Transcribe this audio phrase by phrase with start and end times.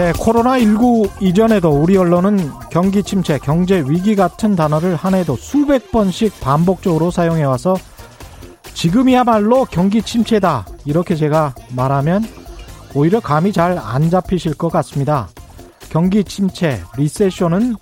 [0.00, 6.40] 네, 코로나19 이전에도 우리 언론은 경기 침체, 경제 위기 같은 단어를 한 해도 수백 번씩
[6.40, 7.76] 반복적으로 사용해와서
[8.72, 10.64] 지금이야말로 경기 침체다.
[10.86, 12.24] 이렇게 제가 말하면
[12.94, 15.28] 오히려 감이 잘 안 잡히실 것 같습니다.
[15.90, 17.76] 경기 침체, 리세션은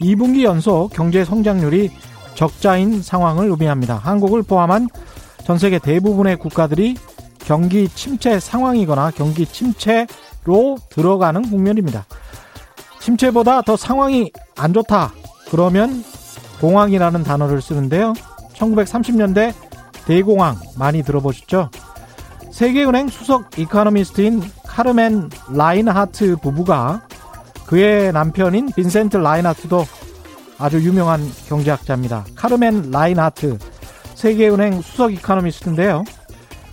[0.00, 1.90] 2분기 연속 경제 성장률이
[2.36, 3.96] 적자인 상황을 의미합니다.
[3.96, 4.86] 한국을 포함한
[5.44, 6.96] 전 세계 대부분의 국가들이
[7.40, 12.04] 경기 침체 상황이거나 경기 침체로 들어가는 국면입니다.
[13.00, 15.12] 침체보다 더 상황이 안 좋다.
[15.50, 16.04] 그러면
[16.60, 18.14] 공황이라는 단어를 쓰는데요.
[18.54, 19.52] 1930년대
[20.06, 21.70] 대공황 많이 들어보셨죠?
[22.52, 27.02] 세계은행 수석 economist인 카르멘 라인하트 부부가
[27.66, 29.84] 그의 남편인 빈센트 라인하트도
[30.58, 32.24] 아주 유명한 경제학자입니다.
[32.36, 33.58] 카르멘 라인하트
[34.14, 36.04] 세계은행 수석 이카노미스트인데요.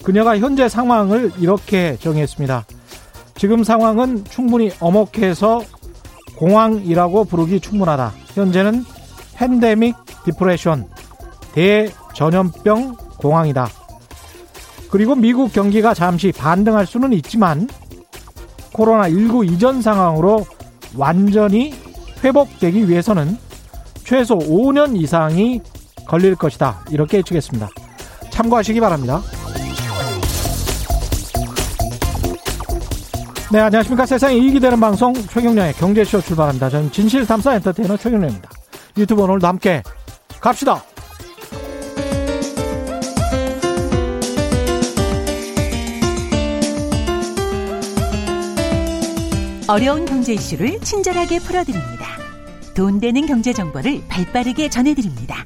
[0.03, 2.65] 그녀가 현재 상황을 이렇게 정의했습니다.
[3.41, 5.63] 지금 상황은 충분히 엄혹해서
[6.37, 8.13] 공황이라고 부르기 충분하다.
[8.35, 8.85] 현재는
[9.33, 10.87] 팬데믹 디프레션,
[11.51, 13.67] 대전염병 공황이다.
[14.91, 17.67] 그리고 미국 경기가 잠시 반등할 수는 있지만
[18.73, 20.45] 코로나19 이전 상황으로
[20.95, 21.73] 완전히
[22.23, 23.39] 회복되기 위해서는
[24.03, 25.61] 최소 5년 이상이
[26.05, 26.85] 걸릴 것이다.
[26.91, 27.69] 이렇게 예측했습니다.
[28.29, 29.23] 참고하시기 바랍니다.
[33.51, 34.05] 네, 안녕하십니까.
[34.05, 36.69] 세상에 이익이 되는 방송 최경련의 경제쇼 출발합니다.
[36.69, 38.49] 저는 진실탐사 엔터테이너 최경련입니다.
[38.95, 39.83] 유튜브 오늘도 함께
[40.39, 40.81] 갑시다.
[49.67, 52.05] 어려운 경제 이슈를 친절하게 풀어드립니다.
[52.73, 55.43] 돈 되는 경제 정보를 발빠르게 전해드립니다.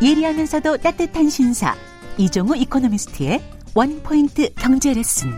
[0.00, 1.74] 예리하면서도 따뜻한 신사
[2.16, 3.42] 이종우 economist의
[3.74, 5.30] one point 경제 레슨.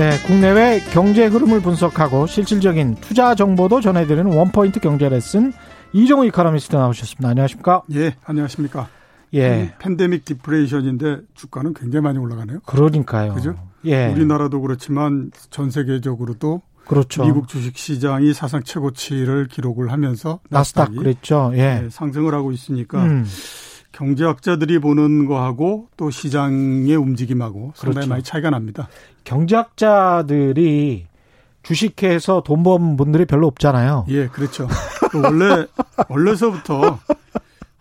[0.00, 5.52] 네, 국내외 경제 흐름을 분석하고 실질적인 투자 정보도 전해드리는 one point 경제 레슨
[5.92, 7.28] 이종우 이코노미스트 나오셨습니다.
[7.28, 7.82] 안녕하십니까?
[7.92, 8.88] 예, 안녕하십니까?
[9.34, 9.74] 예.
[9.78, 12.60] pandemic depression인데 주가는 굉장히 많이 올라가네요.
[12.60, 13.34] 그러니까요.
[13.34, 13.56] 그죠?
[13.84, 14.06] 예.
[14.06, 17.22] 우리나라도 그렇지만 전 세계적으로도 그렇죠.
[17.22, 21.50] 미국 주식 시장이 사상 최고치를 기록을 하면서 나스닥 그랬죠.
[21.56, 21.80] 예.
[21.80, 23.26] 네, 상승을 하고 있으니까 음.
[24.04, 28.08] 경제학자들이 보는 거하고 또 시장의 움직임하고 상당히 그렇죠.
[28.08, 28.88] 많이 차이가 납니다.
[29.24, 31.06] 경제학자들이
[31.62, 34.06] 주식해서 돈 번 분들이 별로 없잖아요.
[34.08, 34.68] 예, 그렇죠.
[35.10, 35.66] 그 원래
[36.08, 36.98] 원래서부터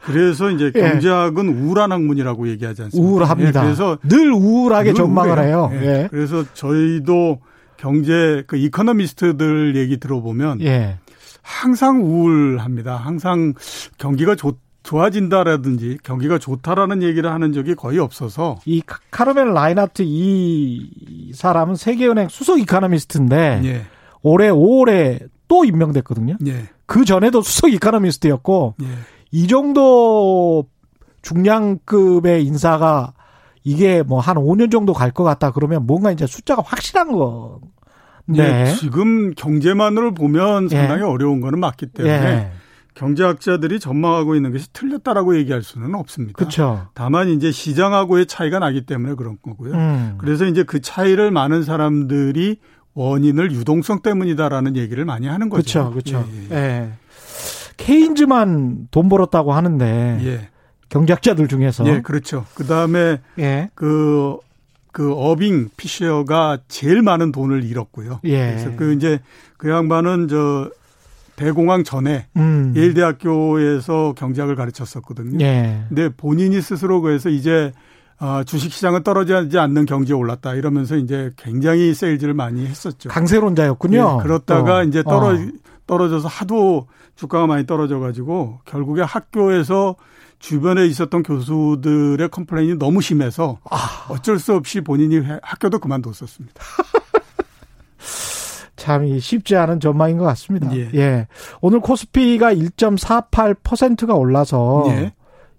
[0.03, 0.79] 그래서 이제 예.
[0.79, 3.09] 경제학은 우울한 학문이라고 얘기하지 않습니까?
[3.09, 3.61] 우울합니다.
[3.61, 5.69] 예, 그래서 늘 우울하게 늘 전망을 우울해요.
[5.71, 5.71] 해요.
[5.81, 5.85] 예.
[6.03, 6.07] 예.
[6.11, 7.39] 그래서 저희도
[7.77, 10.97] 경제 그 economist들 얘기 들어보면 예.
[11.41, 12.97] 항상 우울합니다.
[12.97, 13.53] 항상
[13.97, 14.57] 경기가 좋
[14.89, 22.27] 좋아진다라든지 경기가 좋다라는 얘기를 하는 적이 거의 없어서 이 카- 카르멘 라인하트 이 사람은 세계은행
[22.29, 23.81] 수석 economist인데 예.
[24.23, 26.37] 올해 5월에 또 임명됐거든요.
[26.47, 26.63] 예.
[26.87, 28.87] 그 전에도 수석 이카노미스트였고 예.
[29.31, 30.65] 이 정도
[31.21, 33.13] 중량급의 인사가
[33.63, 37.59] 이게 뭐 한 5년 정도 갈 것 같다 그러면 뭔가 이제 숫자가 확실한 거.
[38.25, 38.67] 네.
[38.69, 40.75] 예, 지금 경제만으로 보면 예.
[40.75, 42.51] 상당히 어려운 거는 맞기 때문에 예.
[42.99, 46.35] 경제학자들이 전망하고 있는 것이 틀렸다라고 얘기할 수는 없습니다.
[46.35, 46.87] 그렇죠.
[46.93, 49.73] 다만 이제 시장하고의 차이가 나기 때문에 그런 거고요.
[49.73, 50.15] 음.
[50.17, 52.57] 그래서 이제 그 차이를 많은 사람들이
[52.95, 55.91] 원인을 유동성 때문이다라는 얘기를 많이 하는 거죠.
[55.91, 56.19] 그렇죠.
[56.19, 56.29] 그렇죠.
[56.51, 56.57] 예, 예.
[56.57, 56.91] 예.
[57.77, 60.49] 케인즈만 돈 벌었다고 하는데 예.
[60.89, 62.45] 경제학자들 중에서 예, 그렇죠.
[62.53, 63.69] 그 다음에 예.
[63.75, 64.35] 그,
[64.91, 68.19] 그 어빙 피셔가 제일 많은 돈을 잃었고요.
[68.25, 68.47] 예.
[68.47, 69.21] 그래서 그 이제
[69.55, 70.69] 그 양반은 저
[71.39, 72.73] 대공황 전에 음.
[72.75, 75.37] 예일대학교에서 경제학을 가르쳤었거든요.
[75.43, 75.85] 예.
[75.87, 77.71] 근데 본인이 스스로 그래서 이제
[78.17, 83.07] 아, 주식 시장은 떨어지지 않는 경제에 올랐다 이러면서 이제 굉장히 세일즈를 많이 했었죠.
[83.07, 84.17] 강세론자였군요.
[84.19, 84.89] 예, 그렇다가 또.
[84.89, 85.37] 이제 떨어 어.
[85.87, 89.95] 떨어져서 하도 주가가 많이 떨어져 가지고 결국에 학교에서
[90.39, 93.77] 주변에 있었던 교수들의 complain이 너무 심해서 아.
[94.09, 96.61] 어쩔 수 없이 본인이 회- 학교도 그만뒀었습니다.
[98.79, 100.75] 참이 쉽지 않은 전망인 것 같습니다.
[100.75, 100.89] 예.
[100.95, 101.27] 예.
[101.61, 105.13] 오늘 코스피가 1.48%가 올라서 예.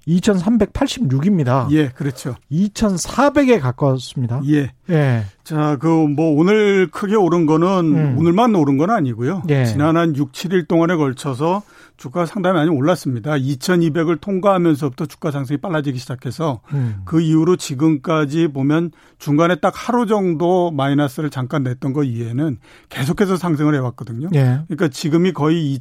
[0.08, 1.70] 2,386입니다.
[1.72, 2.34] 예, 그렇죠.
[2.50, 4.40] 2,400에 가까웠습니다.
[4.46, 4.72] 예.
[4.90, 5.24] 예.
[5.44, 8.18] 자, 그 뭐 오늘 크게 오른 거는 음.
[8.18, 9.42] 오늘만 오른 건 아니고요.
[9.48, 9.64] 예.
[9.64, 11.62] 지난 한 6, 7일 동안에 걸쳐서
[11.96, 13.32] 주가가 상당히 많이 올랐습니다.
[13.32, 17.02] 2200을 통과하면서부터 주가 상승이 빨라지기 시작해서 음.
[17.04, 22.58] 그 이후로 지금까지 보면 중간에 딱 하루 정도 마이너스를 잠깐 냈던 거 이외에는
[22.88, 24.30] 계속해서 상승을 해왔거든요.
[24.34, 24.60] 예.
[24.68, 25.74] 그러니까 지금이 거의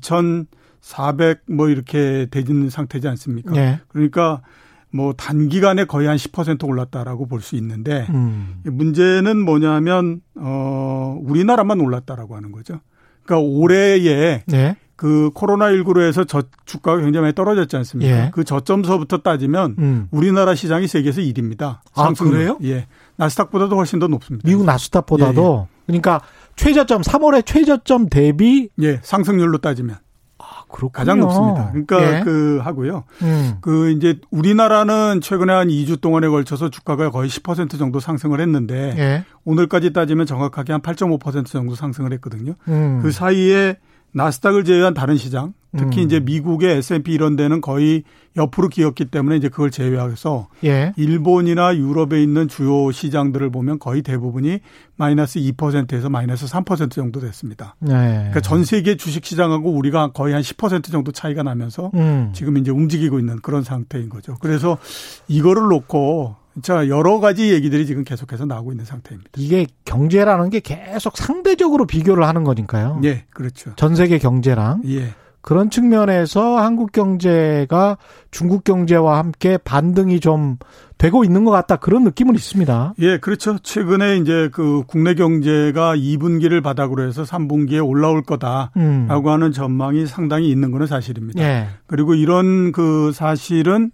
[0.81, 3.55] 2400 뭐 이렇게 되는 상태지 않습니까?
[3.55, 3.79] 예.
[3.87, 4.41] 그러니까
[4.91, 8.61] 뭐 단기간에 거의 한 10% 올랐다라고 볼 수 있는데 음.
[8.63, 12.79] 문제는 뭐냐면 어 우리나라만 올랐다라고 하는 거죠.
[13.23, 14.75] 그러니까 올해에 네.
[14.95, 18.11] 그 코로나19로 해서 저 주가가 굉장히 많이 떨어졌지 않습니까?
[18.11, 18.31] 예.
[18.33, 20.07] 그 저점서부터 따지면 음.
[20.11, 21.79] 우리나라 시장이 세계에서 1위입니다.
[21.95, 22.57] 아, 그래요?
[22.63, 22.87] 예.
[23.15, 24.45] 나스닥보다도 훨씬 더 높습니다.
[24.49, 25.85] 미국 나스닥보다도 예, 예.
[25.85, 26.21] 그러니까
[26.57, 29.97] 최저점 3월에 최저점 대비 예, 상승률로 따지면
[30.69, 30.91] 그렇군요.
[30.91, 31.71] 가장 높습니다.
[31.71, 32.21] 그러니까 예.
[32.23, 33.03] 그 하고요.
[33.21, 33.57] 음.
[33.61, 39.25] 그 이제 우리나라는 최근에 한 2주 동안에 걸쳐서 주가가 거의 10% 정도 상승을 했는데 예.
[39.45, 42.53] 오늘까지 따지면 정확하게 한 8.5% 정도 상승을 했거든요.
[42.67, 42.99] 음.
[43.01, 43.77] 그 사이에
[44.11, 46.05] 나스닥을 제외한 다른 시장, 특히 음.
[46.05, 48.03] 이제 미국의 S&P 이런 데는 거의
[48.37, 50.93] 옆으로 기었기 때문에 이제 그걸 제외해서 예.
[50.97, 54.59] 일본이나 유럽에 있는 주요 시장들을 보면 거의 대부분이
[54.95, 57.75] 마이너스 2%에서 마이너스 3% 정도 됐습니다.
[57.79, 57.89] 네.
[57.93, 62.31] 그러니까 전 세계 주식 시장하고 우리가 거의 한 10% 정도 차이가 나면서 음.
[62.33, 64.35] 지금 이제 움직이고 있는 그런 상태인 거죠.
[64.39, 64.77] 그래서
[65.27, 69.31] 이거를 놓고 자, 여러 가지 얘기들이 지금 계속해서 나오고 있는 상태입니다.
[69.37, 72.99] 이게 경제라는 게 계속 상대적으로 비교를 하는 거니까요.
[73.03, 73.71] 예, 그렇죠.
[73.75, 74.81] 전 세계 경제랑.
[74.87, 75.13] 예.
[75.41, 77.97] 그런 측면에서 한국 경제가
[78.31, 80.57] 중국 경제와 함께 반등이 좀
[80.97, 82.93] 되고 있는 것 같다 그런 느낌은 있습니다.
[82.99, 83.57] 예, 그렇죠.
[83.57, 89.07] 최근에 이제 그 국내 경제가 2분기를 바닥으로 해서 3분기에 올라올 거다라고 음.
[89.09, 91.41] 하는 전망이 상당히 있는 것은 사실입니다.
[91.41, 91.67] 예.
[91.87, 93.91] 그리고 이런 그 사실은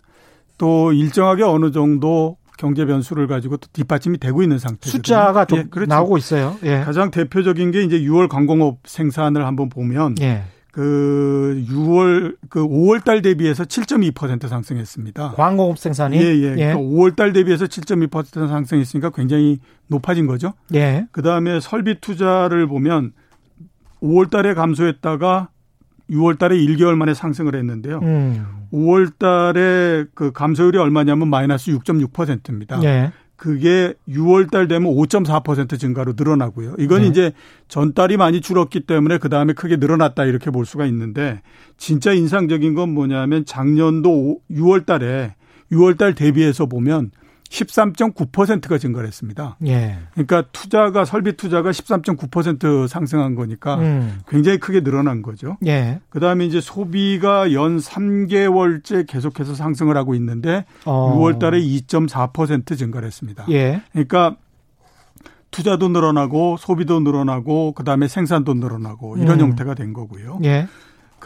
[0.57, 4.89] 또 일정하게 어느 정도 경제 변수를 가지고 또 뒷받침이 되고 있는 상태죠.
[4.89, 5.89] 숫자가 좀 예, 그렇죠.
[5.89, 6.55] 나오고 있어요.
[6.63, 6.79] 예.
[6.79, 10.43] 가장 대표적인 게 이제 6월 관공업 생산을 한번 보면 예.
[10.75, 15.31] 그 6월 그 5월 달 대비해서 7.2% 상승했습니다.
[15.31, 16.43] 광공업 생산이 예, 예.
[16.43, 16.55] 예.
[16.73, 20.51] 그러니까 5월 달 대비해서 7.2% 상승했으니까 굉장히 높아진 거죠.
[20.73, 21.07] 예.
[21.13, 23.13] 그다음에 설비 투자를 보면
[24.03, 25.47] 5월 달에 감소했다가
[26.09, 27.99] 6월 달에 1개월 만에 상승을 했는데요.
[28.03, 28.45] 음.
[28.73, 32.83] 5월 달에 그 감소율이 얼마냐면 마이너스 6.6%입니다.
[32.83, 33.13] 예.
[33.35, 36.75] 그게 6월 달 되면 5.4% 증가로 늘어나고요.
[36.79, 37.07] 이건 네.
[37.07, 37.31] 이제
[37.67, 41.41] 전달이 많이 줄었기 때문에 그 다음에 크게 늘어났다 이렇게 볼 수가 있는데
[41.77, 45.35] 진짜 인상적인 건 뭐냐면 작년도 6월 달에
[45.71, 47.11] 6월 달 대비해서 보면
[47.49, 49.57] 13.9%가 증가를 했습니다.
[49.65, 49.97] 예.
[50.13, 54.19] 그러니까 투자가 설비 투자가 13.9% 상승한 거니까 음.
[54.27, 55.57] 굉장히 크게 늘어난 거죠.
[55.65, 55.99] 예.
[56.09, 61.17] 그다음에 이제 소비가 연 3개월째 계속해서 상승을 하고 있는데 어.
[61.17, 63.45] 6월 달에 2.4% 증가를 했습니다.
[63.49, 63.81] 예.
[63.91, 64.35] 그러니까
[65.51, 69.45] 투자도 늘어나고 소비도 늘어나고 그다음에 생산도 늘어나고 이런 음.
[69.47, 70.39] 형태가 된 거고요.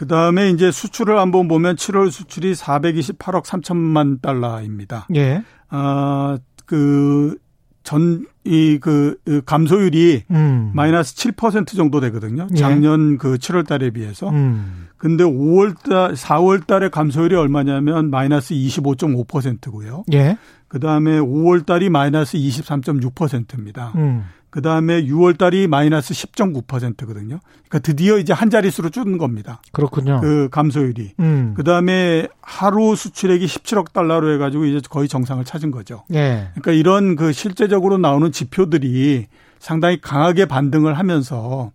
[0.00, 5.06] 그 다음에 이제 수출을 한번 보면 7월 수출이 428억 3천만 달러입니다.
[5.14, 5.42] 예.
[5.68, 7.36] 아, 그,
[7.82, 10.70] 전, 이, 그, 그, 감소율이 음.
[10.74, 12.46] 마이너스 7% 정도 되거든요.
[12.50, 12.56] 예.
[12.56, 13.16] 작년 예.
[13.18, 14.30] 그 7월 달에 비해서.
[14.30, 14.88] 음.
[14.96, 20.04] 근데 5월 달, 4월 달에 감소율이 얼마냐면 마이너스 25.5%고요.
[20.14, 20.38] 예.
[20.68, 23.92] 그 다음에 5월 달이 마이너스 23.6%입니다.
[23.96, 24.24] 음.
[24.50, 27.38] 그 다음에 6월 달이 마이너스 10.9%거든요.
[27.68, 29.62] 그러니까 드디어 이제 한 자릿수로 줄은 겁니다.
[29.72, 30.20] 그렇군요.
[30.20, 31.12] 그 감소율이.
[31.20, 31.54] 음.
[31.56, 36.04] 그 다음에 하루 수출액이 17억 달러로 해가지고 이제 거의 정상을 찾은 거죠.
[36.12, 36.48] 예.
[36.54, 39.26] 그러니까 이런 그 실제적으로 나오는 지표들이
[39.60, 41.70] 상당히 강하게 반등을 하면서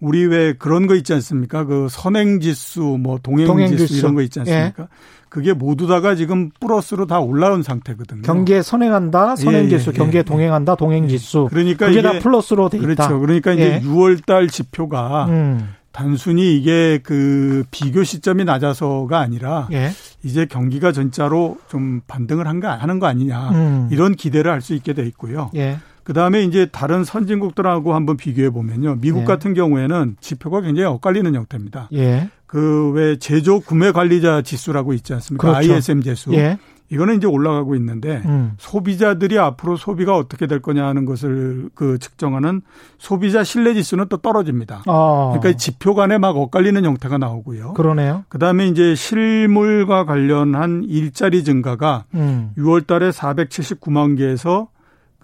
[0.00, 1.64] 우리 왜 그런 거 있지 않습니까?
[1.64, 3.98] 그 선행지수, 뭐 동행지수, 동행지수.
[3.98, 4.82] 이런 거 있지 않습니까?
[4.82, 4.88] 예.
[5.34, 8.22] 그게 모두 다가 지금 플러스로 다 올라온 상태거든요.
[8.22, 10.22] 경기에 선행한다, 선행지수, 예, 예, 경기에 예.
[10.22, 11.48] 동행한다, 동행지수.
[11.50, 12.86] 그러니까 그게 다 플러스로 돼 있다.
[12.86, 13.18] 그렇죠.
[13.18, 14.20] 그러니까 이제 6월 예.
[14.24, 15.74] 달 지표가 음.
[15.90, 19.90] 단순히 이게 그 비교 시점이 낮아서가 아니라 예.
[20.22, 23.88] 이제 경기가 진짜로 좀 반등을 한거 하는 거 아니냐 음.
[23.90, 25.50] 이런 기대를 할 수 있게 돼 있고요.
[25.56, 25.78] 예.
[26.04, 28.98] 그 다음에 이제 다른 선진국들하고 한번 비교해 보면요.
[29.00, 29.24] 미국 예.
[29.24, 31.88] 같은 경우에는 지표가 굉장히 엇갈리는 형태입니다.
[31.94, 32.28] 예.
[32.46, 35.48] 그왜 제조 구매 관리자 지수라고 있지 않습니까?
[35.50, 35.72] 그렇죠.
[35.72, 36.32] ISM 지수.
[36.34, 36.58] 예.
[36.90, 38.52] 이거는 이제 올라가고 있는데 음.
[38.58, 42.60] 소비자들이 앞으로 소비가 어떻게 될 거냐 하는 것을 그 측정하는
[42.98, 44.82] 소비자 신뢰 지수는 또 떨어집니다.
[44.86, 45.30] 아.
[45.34, 47.72] 그러니까 지표 간에 막 엇갈리는 형태가 나오고요.
[47.72, 48.24] 그러네요.
[48.28, 52.52] 그다음에 이제 실물과 관련한 일자리 증가가 음.
[52.58, 54.68] 6월 달에 479만 개에서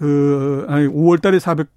[0.01, 1.69] 그 아니 5월 달에 400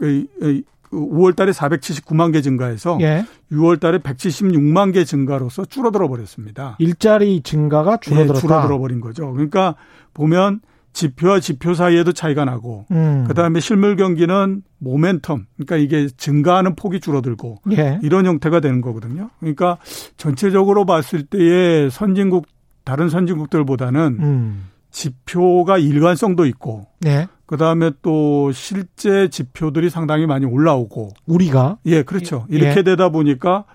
[0.93, 3.25] 5월 달에 479만 개 증가해서 예.
[3.51, 6.77] 6월 달에 176만 개 증가로서 줄어들어 버렸습니다.
[6.79, 8.37] 일자리 증가가 줄어들었다.
[8.37, 9.31] 예, 줄어들어 버린 거죠.
[9.33, 9.75] 그러니까
[10.13, 10.61] 보면
[10.93, 13.25] 지표와 지표 사이에도 차이가 나고 음.
[13.27, 17.99] 그다음에 실물 경기는 모멘텀 그러니까 이게 증가하는 폭이 줄어들고 예.
[18.03, 19.31] 이런 형태가 되는 거거든요.
[19.39, 19.79] 그러니까
[20.15, 22.45] 전체적으로 봤을 때의 선진국
[22.85, 24.69] 다른 선진국들보다는 음.
[24.91, 27.27] 지표가 일관성도 있고 네.
[27.45, 32.55] 그 다음에 또 실제 지표들이 상당히 많이 올라오고 우리가 예 그렇죠 예.
[32.55, 32.83] 이렇게 예.
[32.83, 33.65] 되다 보니까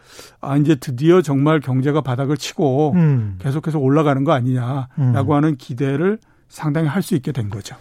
[0.40, 3.36] 아 이제 드디어 정말 경제가 바닥을 치고 음.
[3.40, 5.36] 계속해서 올라가는 거 아니냐라고 음.
[5.36, 7.76] 하는 기대를 상당히 할 수 있게 된 거죠.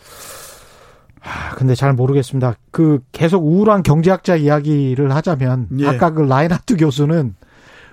[1.24, 2.56] 아, 근데 잘 모르겠습니다.
[2.72, 5.88] 그 계속 우울한 경제학자 이야기를 하자면 예.
[5.88, 7.36] 아까 그 라인하트 교수는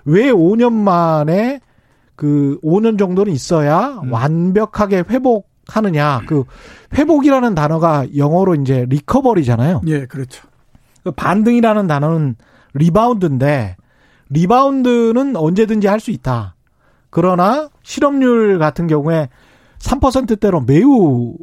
[0.05, 1.61] 왜 5년 만에
[2.17, 4.13] 그 5년 정도는 있어야 음.
[4.13, 6.23] 완벽하게 회복 하느냐.
[6.27, 6.45] 그
[6.95, 9.83] 회복이라는 단어가 영어로 이제 recovery잖아요.
[9.87, 10.47] 예, 그렇죠.
[11.03, 12.37] 그 반등이라는 단어는
[12.75, 13.77] 리바운드인데
[14.31, 16.55] 리바운드는 언제든지 할 수 있다.
[17.11, 19.29] 그러나 실업률 같은 경우에
[19.79, 21.35] 3%대로 매우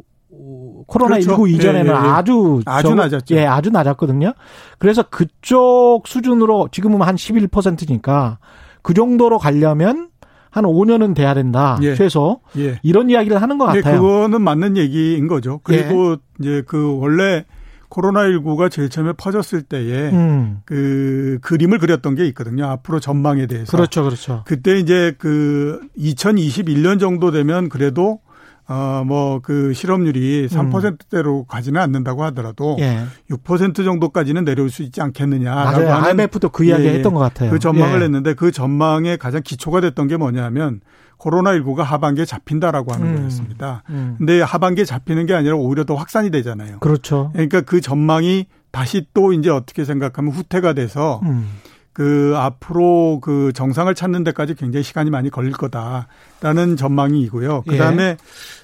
[0.86, 1.46] 코로나 19 그렇죠.
[1.56, 2.10] 이전에는 예, 예, 예.
[2.10, 3.34] 아주 아주 저, 낮았죠.
[3.36, 4.34] 예, 아주 낮았거든요.
[4.78, 8.38] 그래서 그쪽 수준으로 지금은 한 11%니까
[8.82, 10.10] 그 정도로 가려면
[10.52, 11.78] 한 5년은 돼야 된다.
[11.82, 11.94] 예.
[11.94, 12.40] 최소.
[12.58, 12.78] 예.
[12.82, 14.02] 이런 이야기를 하는 것 예, 같아요.
[14.02, 15.60] 그거는 맞는 얘기인 거죠.
[15.64, 17.46] 그리고 이제 그 원래
[17.88, 20.60] 코로나19가 제일 처음에 퍼졌을 때에 음.
[20.66, 22.66] 그 그림을 그렸던 게 있거든요.
[22.66, 23.74] 앞으로 전망에 대해서.
[23.74, 24.42] 그렇죠, 그렇죠.
[24.46, 28.20] 그때 이제 그 2021년 정도 되면 그래도
[28.68, 31.44] 어, 뭐, 그 실업률이 3%대로 음.
[31.48, 33.04] 가지는 않는다고 하더라도 예.
[33.30, 35.94] 6% 정도까지는 내려올 수 있지 않겠느냐라고 맞아요.
[35.94, 37.50] 하는 IMF도 그 이야기 예, 했던 것 같아요.
[37.50, 38.04] 그 전망을 예.
[38.04, 40.80] 했는데 그 전망의 가장 기초가 됐던 게 뭐냐면
[41.18, 43.16] 코로나19가 하반기에 잡힌다라고 하는 음.
[43.16, 43.82] 거였습니다.
[43.90, 44.16] 음.
[44.18, 46.78] 근데 하반기에 잡히는 게 아니라 오히려 더 확산이 되잖아요.
[46.80, 47.30] 그렇죠.
[47.32, 51.48] 그러니까 그 전망이 다시 또 이제 어떻게 생각하면 후퇴가 돼서 음.
[51.92, 57.64] 그 앞으로 그 정상을 찾는 데까지 굉장히 시간이 많이 걸릴 거다라는 전망이고요.
[57.68, 58.16] 그 다음에 예.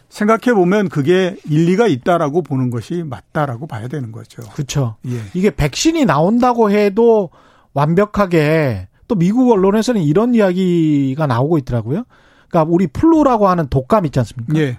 [0.09, 4.43] 생각해 보면 그게 일리가 있다라고 보는 것이 맞다라고 봐야 되는 거죠.
[4.53, 4.97] 그렇죠.
[5.07, 5.21] 예.
[5.35, 7.31] 이게 백신이 나온다고 해도
[7.75, 12.05] 완벽하게 또 미국 언론에서는 이런 이야기가 나오고 있더라고요.
[12.49, 14.57] 그러니까 우리 플루라고 하는 독감 있지 않습니까?
[14.57, 14.79] 예.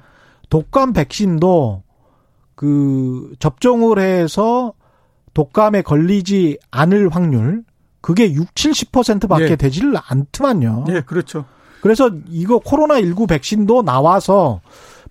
[0.49, 1.83] 독감 백신도
[2.55, 4.73] 그 접종을 해서
[5.35, 7.63] 독감에 걸리지 않을 확률
[8.01, 9.55] 그게 6, 70%밖에 예.
[9.55, 10.85] 되지를 않더만요.
[10.89, 11.45] 예, 그렇죠.
[11.81, 14.61] 그래서 이거 코로나19 백신도 나와서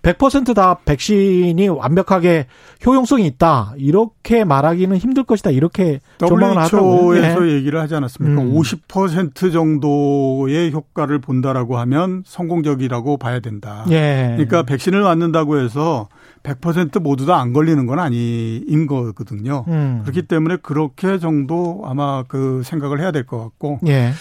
[0.01, 2.47] 100%다 백신이 완벽하게
[2.85, 3.73] 효용성이 있다.
[3.77, 5.49] 이렇게 말하기는 힘들 것이다.
[5.51, 7.15] 이렇게 조망을 하더라고요.
[7.15, 7.53] WHO에서 예.
[7.53, 8.41] 얘기를 하지 않았습니까?
[8.41, 8.53] 음.
[8.53, 13.85] 50% 정도의 효과를 본다라고 하면 성공적이라고 봐야 된다.
[13.89, 14.35] 예.
[14.35, 16.07] 그러니까 백신을 맞는다고 해서
[16.43, 19.65] 100% 모두 다 안 걸리는 건 아닌 거거든요.
[19.67, 20.01] 음.
[20.03, 23.79] 그렇기 때문에 그렇게 정도 아마 그 생각을 해야 될 것 같고.
[23.87, 24.11] 예.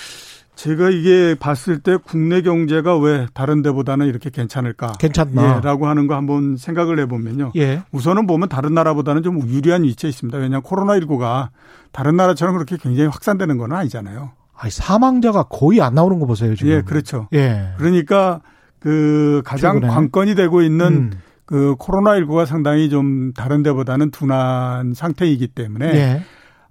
[0.54, 4.94] 제가 이게 봤을 때 국내 경제가 왜 다른 데보다는 이렇게 괜찮을까?
[4.98, 5.58] 괜찮나?
[5.58, 7.52] 예, 라고 하는 거 한번 생각을 해보면요.
[7.54, 7.82] 예.
[7.92, 10.36] 우선은 보면 다른 나라보다는 좀 유리한 위치에 있습니다.
[10.36, 11.50] 왜냐하면 코로나19가
[11.92, 14.30] 다른 나라처럼 그렇게 굉장히 확산되는 건 아니잖아요.
[14.56, 16.72] 아니, 사망자가 거의 안 나오는 거 보세요, 지금.
[16.72, 17.28] 예, 그렇죠.
[17.34, 17.68] 예.
[17.78, 18.40] 그러니까
[18.80, 19.92] 그 가장 최근에.
[19.92, 21.10] 관건이 되고 있는 음.
[21.48, 26.22] 그 코로나19가 상당히 좀 다른 데보다는 둔한 상태이기 때문에 예.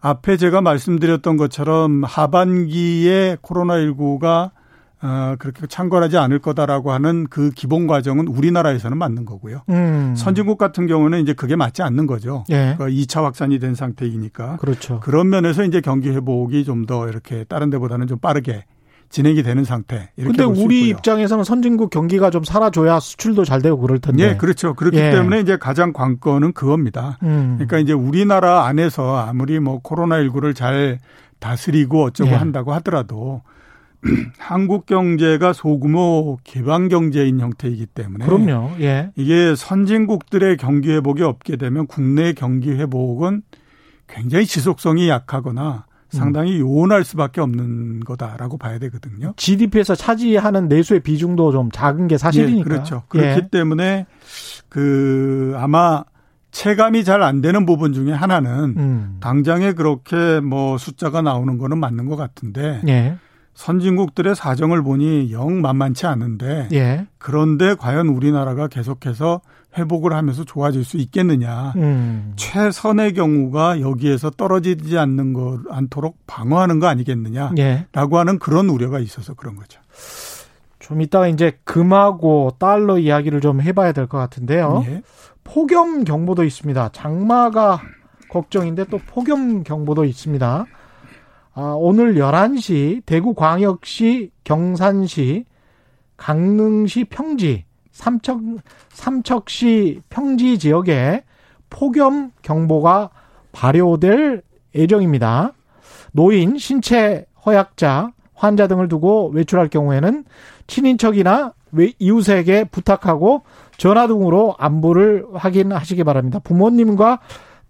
[0.01, 4.51] 앞에 제가 말씀드렸던 것처럼 하반기에 코로나19가
[5.01, 9.62] 어, 그렇게 창궐하지 않을 거다라고 하는 그 기본 과정은 우리나라에서는 맞는 거고요.
[9.69, 10.13] 음.
[10.15, 12.43] 선진국 같은 경우는 이제 그게 맞지 않는 거죠.
[12.50, 12.75] 예.
[12.77, 14.57] 그러니까 2차 확산이 된 상태이니까.
[14.57, 15.00] 그렇죠.
[15.00, 18.63] 그런 면에서 이제 경기 회복이 좀 더 이렇게 다른 데보다는 좀 빠르게
[19.09, 20.09] 진행이 되는 상태.
[20.17, 24.23] 이렇게 근데 우리 입장에서는 선진국 경기가 좀 살아줘야 수출도 잘 되고 그럴 텐데.
[24.23, 24.73] 예, 그렇죠.
[24.73, 25.11] 그렇기 예.
[25.11, 27.17] 때문에 이제 가장 관건은 그겁니다.
[27.23, 27.55] 음.
[27.57, 30.99] 그러니까 이제 우리나라 안에서 아무리 뭐 코로나19를 잘
[31.39, 32.35] 다스리고 어쩌고 예.
[32.35, 33.41] 한다고 하더라도
[34.37, 38.71] 한국 경제가 소규모 개방 경제인 형태이기 때문에 그럼요.
[38.79, 39.11] 예.
[39.15, 43.41] 이게 선진국들의 경기 회복이 없게 되면 국내 경기 회복은
[44.07, 49.33] 굉장히 지속성이 약하거나 상당히 요원할 수밖에 없는 거다라고 봐야 되거든요.
[49.37, 52.59] GDP에서 차지하는 내수의 비중도 좀 작은 게 사실이니까.
[52.59, 53.03] 예, 그렇죠.
[53.09, 53.47] 그렇기 예.
[53.49, 54.05] 때문에
[54.69, 56.03] 그 아마
[56.51, 59.17] 체감이 잘 안 되는 부분 중에 하나는 음.
[59.19, 63.17] 당장에 그렇게 뭐 숫자가 나오는 거는 맞는 것 같은데 예.
[63.57, 67.07] 선진국들의 사정을 보니 영 만만치 않은데 예.
[67.17, 69.41] 그런데 과연 우리나라가 계속해서
[69.75, 71.73] 회복을 하면서 좋아질 수 있겠느냐.
[71.75, 72.33] 음.
[72.35, 77.87] 최선의 경우가 여기에서 떨어지지 않는 것 않도록 방어하는 거 아니겠느냐라고 예.
[77.93, 79.81] 하는 그런 우려가 있어서 그런 거죠.
[80.79, 84.83] 좀 이따가 이제 금하고 달러 이야기를 좀 해봐야 될 것 같은데요.
[84.87, 85.01] 예.
[85.43, 86.89] 폭염 경보도 있습니다.
[86.93, 87.81] 장마가
[88.29, 90.65] 걱정인데 또 폭염 경보도 있습니다.
[91.59, 95.45] 아, 오늘 11시 대구광역시, 경산시,
[96.15, 98.41] 강릉시 평지 삼척
[98.89, 101.23] 삼척시 평지 지역에
[101.71, 103.09] 폭염 경보가
[103.53, 104.43] 발효될
[104.75, 105.53] 예정입니다.
[106.11, 110.25] 노인, 신체 허약자, 환자 등을 두고 외출할 경우에는
[110.67, 111.53] 친인척이나
[111.97, 113.41] 이웃에게 부탁하고
[113.77, 116.37] 전화 등으로 안부를 확인하시기 바랍니다.
[116.37, 117.19] 부모님과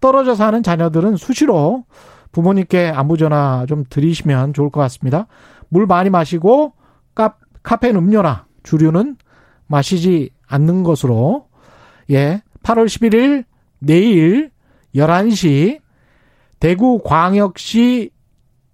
[0.01, 1.85] 떨어져 사는 자녀들은 수시로
[2.37, 5.25] 부모님께 안부 전화 좀 드리시면 좋을 것 같습니다.
[5.69, 6.73] 물 많이 마시고
[7.15, 9.17] 카, 카페인 음료나 주류는
[9.65, 11.47] 마시지 않는 것으로
[12.11, 12.43] 예.
[12.61, 13.43] 8월 11일
[13.79, 14.51] 내일
[14.93, 15.79] 11시
[16.59, 18.11] 대구 광역시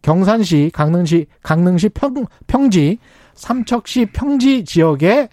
[0.01, 2.97] 경산시, 강릉시, 강릉시 평, 평지,
[3.33, 5.29] 삼척시 평지 지역에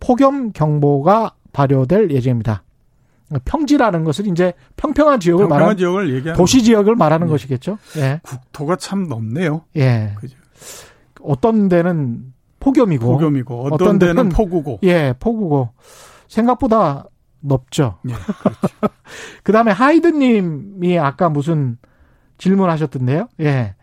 [0.00, 2.64] 폭염 경보가 발효될 예정입니다.
[3.44, 7.30] 평지라는 것은 이제 평평한 지역을 평평한 말하는 지역을 얘기하는 도시 지역을 말하는 예.
[7.30, 7.78] 것이겠죠.
[7.96, 8.20] 예.
[8.22, 9.62] 국토가 참 넓네요.
[9.76, 10.14] 예.
[10.18, 10.36] 그죠.
[11.22, 14.80] 어떤 데는 폭염이고, 폭염이고 어떤, 어떤 데는, 데는 폭우고.
[14.82, 15.70] 예, 폭우고
[16.28, 17.04] 생각보다
[17.40, 17.98] 높죠.
[18.08, 18.94] 예, 그렇죠.
[19.42, 21.78] 그다음에 하이드님이 아까 무슨
[22.38, 23.28] 질문하셨던데요.
[23.40, 23.74] 예.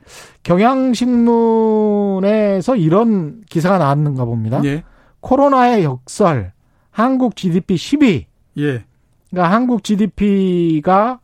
[0.43, 4.61] 경향신문에서 이런 기사가 나왔는가 봅니다.
[4.63, 4.83] 예.
[5.19, 6.53] 코로나의 역설,
[6.91, 8.25] 한국 GDP 10위.
[8.59, 8.85] 예.
[9.29, 11.19] 그러니까 한국 GDP가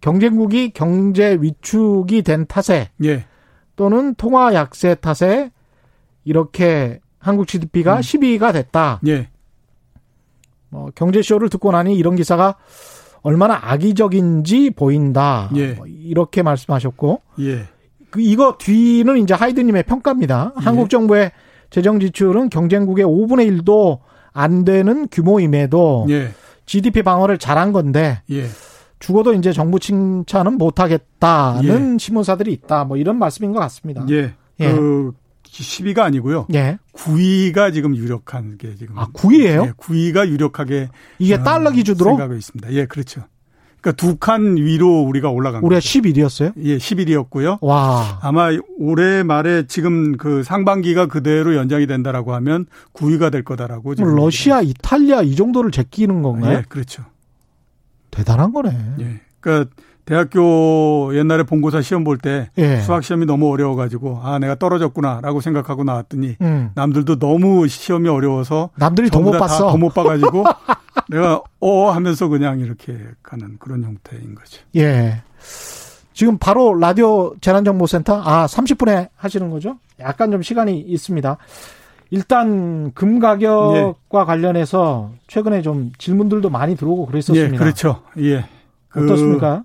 [0.00, 3.24] 경쟁국이 경제 위축이 된 탓에 예.
[3.76, 5.50] 또는 통화 약세 탓에
[6.24, 8.00] 이렇게 한국 GDP가 음.
[8.00, 9.00] 10위가 됐다.
[9.06, 9.28] 예.
[10.70, 12.56] 뭐 경제쇼를 듣고 나니 이런 기사가
[13.22, 15.50] 얼마나 악의적인지 보인다.
[15.56, 15.72] 예.
[15.72, 17.22] 뭐 이렇게 말씀하셨고.
[17.40, 17.64] 예.
[18.10, 20.52] 그 이거 뒤는 이제 하이드님의 평가입니다.
[20.58, 20.64] 예.
[20.64, 21.32] 한국 정부의
[21.70, 23.98] 재정 지출은 경쟁국의 5분의 1도
[24.32, 26.30] 안 되는 규모임에도 예.
[26.68, 28.46] GDP 방어를 잘한 건데 예.
[29.00, 31.98] 죽어도 이제 정부 칭찬은 못 하겠다는 예.
[31.98, 32.84] 신문사들이 있다.
[32.84, 34.06] 뭐 이런 말씀인 것 같습니다.
[34.10, 34.34] 예.
[34.58, 35.12] 그
[35.44, 36.46] 10위가 아니고요.
[36.52, 36.78] 예.
[36.92, 38.98] 9위가 지금 유력한 게 지금.
[38.98, 39.66] 아, 9위예요?
[39.66, 42.72] 예, 9위가 유력하게 이게 어, 달러 기준으로 생각하고 있습니다.
[42.72, 43.22] 예, 그렇죠.
[43.88, 45.78] 그러니까 두 칸 위로 우리가 올라간 거죠.
[45.78, 46.52] 11위였어요?
[46.58, 47.58] 예, 11위였고요.
[47.62, 48.18] 와.
[48.22, 54.60] 아마 올해 말에 지금 그 상반기가 그대로 연장이 된다라고 하면 9위가 될 거다라고 지금 러시아,
[54.60, 56.58] 이탈리아 이 정도를 제끼는 건가요?
[56.58, 57.04] 예, 그렇죠.
[58.10, 58.70] 대단한 거네.
[59.00, 59.20] 예.
[59.40, 59.70] 그러니까
[60.08, 62.80] 대학교 옛날에 본고사 시험 볼때 예.
[62.80, 66.70] 수학 시험이 너무 어려워가지고 아 내가 떨어졌구나라고 생각하고 나왔더니 음.
[66.74, 70.44] 남들도 너무 시험이 어려워서 남들이 더 못 봤어 더 못 봐가지고
[71.10, 74.62] 내가 어 하면서 그냥 이렇게 가는 그런 형태인 거죠.
[74.76, 75.22] 예.
[76.14, 79.76] 지금 바로 라디오 재난정보센터 아 30분에 하시는 거죠?
[80.00, 81.36] 약간 좀 시간이 있습니다.
[82.10, 84.24] 일단 금 가격과 예.
[84.24, 87.54] 관련해서 최근에 좀 질문들도 많이 들어오고 그랬었습니다.
[87.54, 88.00] 예, 그렇죠.
[88.20, 88.46] 예.
[88.88, 89.64] 그 어떻습니까?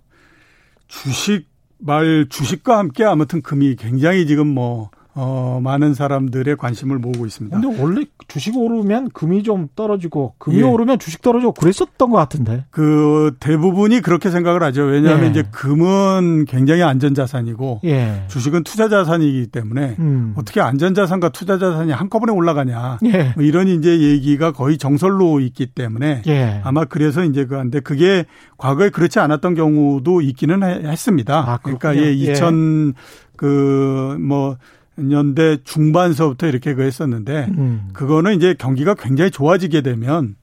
[1.01, 1.47] 주식
[1.79, 7.59] 말 주식과 함께 아무튼 금이 굉장히 지금 뭐 어, 많은 사람들의 관심을 모으고 있습니다.
[7.59, 10.61] 근데 원래 주식 오르면 금이 좀 떨어지고 금이 예.
[10.63, 12.65] 오르면 주식 떨어지고 그랬었던 것 같은데.
[12.71, 14.83] 그 대부분이 그렇게 생각을 하죠.
[14.83, 15.29] 왜냐하면 예.
[15.29, 18.23] 이제 금은 굉장히 안전 자산이고 예.
[18.27, 20.33] 주식은 투자 자산이기 때문에 음.
[20.35, 22.97] 어떻게 안전 자산과 투자 자산이 한꺼번에 올라가냐.
[23.05, 23.33] 예.
[23.35, 26.61] 뭐 이런 이제 얘기가 거의 정설로 있기 때문에 예.
[26.63, 28.25] 아마 그래서 이제 그한데 그게
[28.57, 31.39] 과거에 그렇지 않았던 경우도 있기는 했습니다.
[31.47, 32.93] 아, 그러니까 예, 2000
[33.35, 34.57] 그 뭐
[34.97, 37.89] 년대 중반서부터 이렇게 그 했었는데 음.
[37.93, 40.35] 그거는 이제 경기가 굉장히 좋아지게 되면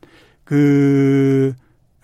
[0.45, 1.53] 그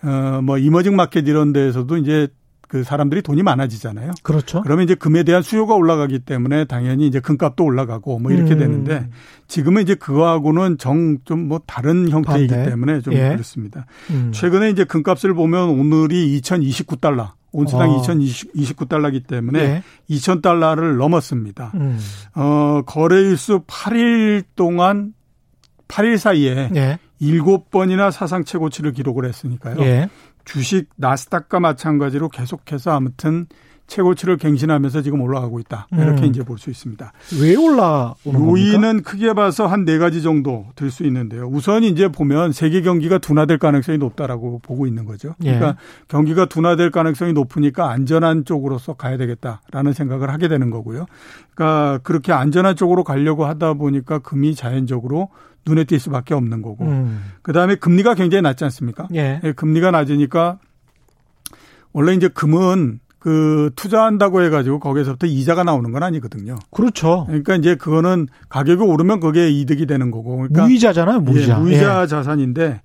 [0.03, 2.27] 어 뭐 이머징 마켓 이런 데에서도 이제
[2.67, 4.11] 그 사람들이 돈이 많아지잖아요.
[4.23, 4.61] 그렇죠.
[4.61, 8.59] 그러면 이제 금에 대한 수요가 올라가기 때문에 당연히 이제 금값도 올라가고 뭐 이렇게 음.
[8.59, 9.09] 되는데
[9.47, 12.69] 지금은 이제 그거하고는 정 좀 뭐 다른 형태이기 반대.
[12.69, 13.29] 때문에 좀 예.
[13.29, 13.85] 그렇습니다.
[14.11, 14.31] 음.
[14.33, 18.01] 최근에 이제 금값을 보면 오늘이 2029달러 온수당 어.
[18.01, 19.83] 2029달러기 때문에 네.
[20.09, 21.71] 2000달러를 넘었습니다.
[21.75, 21.99] 음.
[22.35, 25.13] 어, 거래일수 8일 동안
[25.87, 26.99] 8일 사이에 네.
[27.21, 29.75] 7번이나 사상 최고치를 기록을 했으니까요.
[29.75, 30.09] 네.
[30.45, 33.47] 주식 나스닥과 마찬가지로 계속해서 아무튼
[33.87, 35.87] 최고치를 갱신하면서 지금 올라가고 있다.
[35.93, 36.25] 이렇게 음.
[36.25, 37.13] 이제 볼 수 있습니다.
[37.41, 39.09] 왜 올라오는 요인은 겁니까?
[39.11, 41.47] 크게 봐서 한 네 가지 정도 들 수 있는데요.
[41.47, 45.35] 우선 이제 보면 세계 경기가 둔화될 가능성이 높다라고 보고 있는 거죠.
[45.43, 45.53] 예.
[45.53, 45.73] 그러니까 예.
[46.09, 51.05] 경기가 둔화될 가능성이 높으니까 안전한 쪽으로서 가야 되겠다라는 생각을 하게 되는 거고요.
[51.55, 55.29] 그러니까 그렇게 안전한 쪽으로 가려고 하다 보니까 금이 자연적으로
[55.65, 56.83] 눈에 띌 수밖에 없는 거고.
[56.85, 57.23] 음.
[57.41, 59.07] 그다음에 금리가 굉장히 낮지 않습니까?
[59.15, 59.39] 예.
[59.43, 60.59] 예 금리가 낮으니까
[61.93, 66.55] 원래 이제 금은 그 투자한다고 해가지고 거기서부터 이자가 나오는 건 아니거든요.
[66.71, 67.25] 그렇죠.
[67.27, 70.37] 그러니까 이제 그거는 가격이 오르면 그게 이득이 되는 거고.
[70.37, 71.57] 그러니까 무이자잖아요, 무이자.
[71.57, 72.07] 예, 무이자 예.
[72.07, 72.81] 자산인데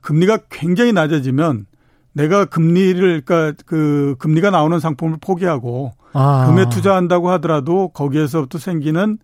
[0.00, 1.66] 금리가 굉장히 낮아지면
[2.12, 6.46] 내가 금리를 그러니까 그 금리가 나오는 상품을 포기하고 아.
[6.46, 9.18] 금에 투자한다고 하더라도 거기에서부터 생기는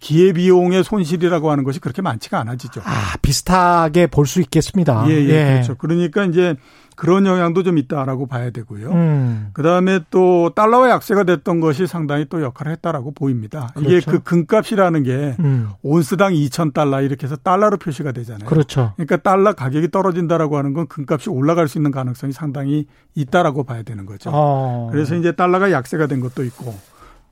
[0.00, 2.80] 기회 비용의 손실이라고 하는 것이 그렇게 많지가 않아지죠.
[2.84, 5.04] 아, 비슷하게 볼 수 있겠습니다.
[5.08, 5.76] 예, 예, 예, 그렇죠.
[5.76, 6.56] 그러니까 이제
[7.02, 8.92] 그런 영향도 좀 있다라고 봐야 되고요.
[8.92, 9.48] 음.
[9.54, 13.72] 그다음에 또 달러와 약세가 됐던 것이 상당히 또 역할을 했다라고 보입니다.
[13.74, 13.90] 그렇죠.
[13.90, 15.70] 이게 그 금값이라는 게 음.
[15.82, 18.48] 온스당 2,000달러 이렇게 해서 달러로 표시가 되잖아요.
[18.48, 18.92] 그렇죠.
[18.94, 22.86] 그러니까 달러 가격이 떨어진다라고 하는 건 금값이 올라갈 수 있는 가능성이 상당히
[23.16, 24.30] 있다라고 봐야 되는 거죠.
[24.32, 24.88] 어.
[24.92, 26.72] 그래서 이제 달러가 약세가 된 것도 있고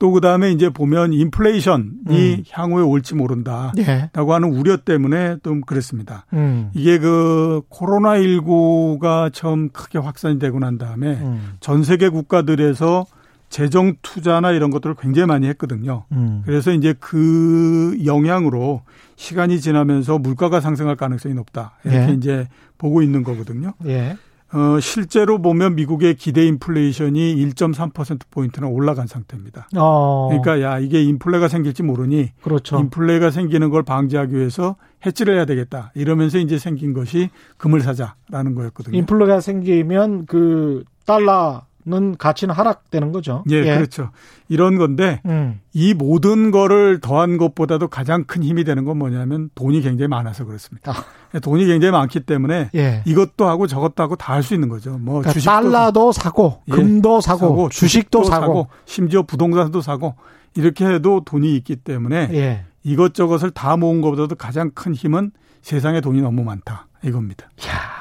[0.01, 2.43] 또 그다음에 이제 보면 인플레이션이 음.
[2.49, 4.09] 향후에 올지 모른다라고 예.
[4.15, 6.25] 하는 우려 때문에 좀 그랬습니다.
[6.33, 6.71] 음.
[6.73, 11.53] 이게 그 코로나 19가 처음 크게 확산이 되고 난 다음에 음.
[11.59, 13.05] 전 세계 국가들에서
[13.49, 16.05] 재정 투자나 이런 것들을 굉장히 많이 했거든요.
[16.13, 16.41] 음.
[16.47, 18.81] 그래서 이제 그 영향으로
[19.17, 21.73] 시간이 지나면서 물가가 상승할 가능성이 높다.
[21.85, 22.13] 이렇게 예.
[22.13, 22.47] 이제
[22.79, 23.73] 보고 있는 거거든요.
[23.85, 24.17] 예.
[24.53, 29.69] 어, 실제로 보면 미국의 기대 인플레이션이 1.3%포인트나 올라간 상태입니다.
[29.77, 30.27] 어.
[30.29, 32.77] 그러니까 야, 이게 인플레가 생길지 모르니 그렇죠.
[32.79, 35.91] 인플레가 생기는 걸 방지하기 위해서 해지를 해야 되겠다.
[35.95, 38.97] 이러면서 이제 생긴 것이 금을 사자라는 거였거든요.
[38.97, 43.43] 인플레가 생기면 그 달러 는 가치는 하락되는 거죠.
[43.49, 43.75] 예, 예.
[43.75, 44.11] 그렇죠.
[44.49, 45.59] 이런 건데 음.
[45.73, 50.91] 이 모든 거를 더한 것보다도 가장 큰 힘이 되는 건 뭐냐면 돈이 굉장히 많아서 그렇습니다.
[50.91, 51.39] 아.
[51.39, 53.01] 돈이 굉장히 많기 때문에 예.
[53.05, 54.97] 이것도 하고 저것도 하고 다 할 수 있는 거죠.
[54.99, 56.71] 뭐 그러니까 주식도 달러도 사고, 예.
[56.71, 58.45] 금도 사고, 사고 주식도, 주식도 사고.
[58.45, 58.67] 사고.
[58.85, 60.15] 심지어 부동산도 사고
[60.55, 62.65] 이렇게 해도 돈이 있기 때문에 예.
[62.83, 67.45] 이것저것을 다 모은 것보다도 가장 큰 힘은 세상에 돈이 너무 많다 이겁니다.
[67.67, 68.00] 야.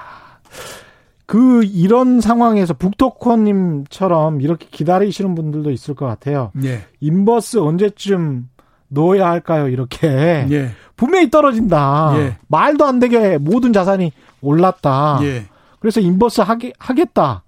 [1.30, 6.50] 그 이런 상황에서 북토커님처럼 이렇게 기다리시는 분들도 있을 것 같아요.
[6.64, 6.80] 예.
[6.98, 8.48] 인버스 언제쯤
[8.88, 9.68] 놓아야 할까요?
[9.68, 10.70] 이렇게 예.
[10.96, 12.14] 분명히 떨어진다.
[12.16, 12.36] 예.
[12.48, 15.20] 말도 안 되게 모든 자산이 올랐다.
[15.22, 15.44] 예.
[15.78, 17.44] 그래서 인버스 하게, 하겠다.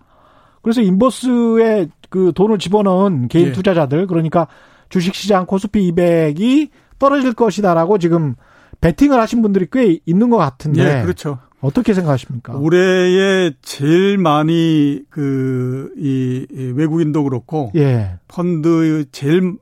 [0.62, 3.52] 그래서 인버스에 그 돈을 집어넣은 개인 예.
[3.52, 4.46] 투자자들 그러니까
[4.90, 6.68] 주식시장 코스피 200이
[7.00, 8.36] 떨어질 것이다라고 지금
[8.80, 10.98] 베팅을 하신 분들이 꽤 있는 것 같은데.
[11.00, 11.40] 예, 그렇죠.
[11.62, 12.54] 어떻게 생각하십니까?
[12.54, 17.70] 올해에 제일 많이 그, 이, 외국인도 그렇고.
[17.76, 18.18] 예.
[18.28, 19.56] 펀드 제일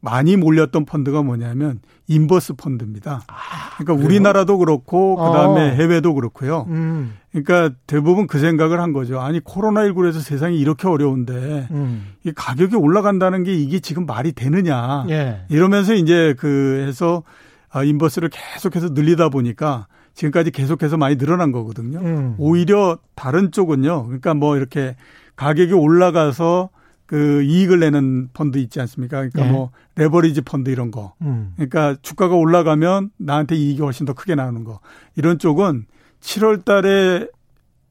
[0.00, 3.22] 많이 몰렸던 펀드가 뭐냐면 인버스 펀드입니다.
[3.26, 3.34] 아,
[3.76, 4.06] 그러니까 그래요?
[4.06, 5.74] 우리나라도 그렇고 그다음에 어.
[5.74, 6.66] 해외도 그렇고요.
[6.68, 7.14] 음.
[7.32, 9.20] 그러니까 대부분 그 생각을 한 거죠.
[9.20, 12.12] 아니 코로나19에서 세상이 이렇게 어려운데 음.
[12.24, 15.06] 이 가격이 올라간다는 게 이게 지금 말이 되느냐.
[15.08, 15.46] 예.
[15.48, 17.22] 이러면서 이제 그 해서
[17.70, 21.98] 아, 인버스를 계속해서 늘리다 보니까 지금까지 계속해서 많이 늘어난 거거든요.
[21.98, 22.34] 음.
[22.38, 24.04] 오히려 다른 쪽은요.
[24.04, 24.96] 그러니까 뭐 이렇게
[25.36, 26.70] 가격이 올라가서
[27.06, 29.18] 그 이익을 내는 펀드 있지 않습니까?
[29.18, 29.50] 그러니까 네.
[29.52, 31.14] 뭐 레버리지 펀드 이런 거.
[31.20, 31.52] 음.
[31.56, 34.80] 그러니까 주가가 올라가면 나한테 이익이 훨씬 더 크게 나오는 거.
[35.16, 35.86] 이런 쪽은
[36.20, 37.28] 7월 달에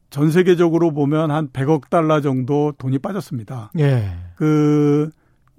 [0.10, 3.72] 전 세계적으로 보면 한 100억 달러 정도 돈이 빠졌습니다.
[3.80, 4.12] 예.
[4.36, 5.10] 그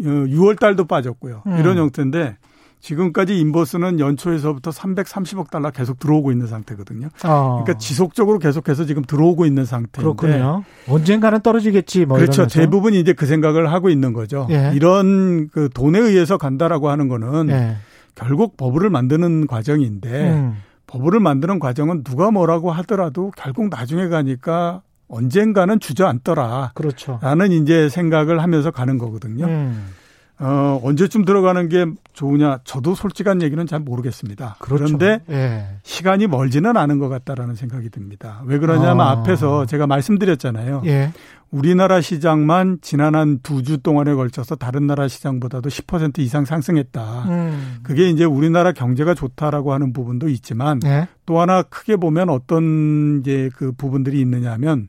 [0.00, 1.42] 6월 어, 달도 빠졌고요.
[1.46, 1.58] 음.
[1.58, 2.36] 이런 형태인데
[2.84, 7.08] 지금까지 인버스는 연초에서부터 330억 달러 계속 들어오고 있는 상태거든요.
[7.24, 7.62] 어.
[7.62, 10.00] 그러니까 지속적으로 계속해서 지금 들어오고 있는 상태인데.
[10.02, 10.64] 그렇군요.
[10.86, 12.04] 언젠가는 떨어지겠지.
[12.04, 12.42] 뭐 그렇죠.
[12.42, 12.60] 이러면서.
[12.60, 14.46] 대부분 이제 그 생각을 하고 있는 거죠.
[14.50, 14.72] 예.
[14.74, 17.76] 이런 그 돈에 의해서 간다라고 하는 거는 예.
[18.14, 20.56] 결국 버블을 만드는 과정인데 음.
[20.86, 26.72] 버블을 만드는 과정은 누가 뭐라고 하더라도 결국 나중에 가니까 언젠가는 주저앉더라.
[26.74, 27.18] 그렇죠.
[27.22, 29.46] 라는 이제 생각을 하면서 가는 거거든요.
[29.46, 29.86] 음.
[30.38, 32.58] 어, 언제쯤 들어가는 게 좋으냐?
[32.64, 34.56] 저도 솔직한 얘기는 잘 모르겠습니다.
[34.58, 34.84] 그렇죠.
[34.84, 35.76] 그런데 예.
[35.84, 38.42] 시간이 멀지는 않은 것 같다라는 생각이 듭니다.
[38.46, 39.10] 왜 그러냐면 아.
[39.12, 40.82] 앞에서 제가 말씀드렸잖아요.
[40.86, 41.12] 예.
[41.52, 47.24] 우리나라 시장만 지난 한 두 주 동안에 걸쳐서 다른 나라 시장보다도 10% 이상 상승했다.
[47.28, 47.76] 음.
[47.84, 51.06] 그게 이제 우리나라 경제가 좋다라고 하는 부분도 있지만 예.
[51.26, 54.88] 또 하나 크게 보면 어떤 이제 그 부분들이 있느냐면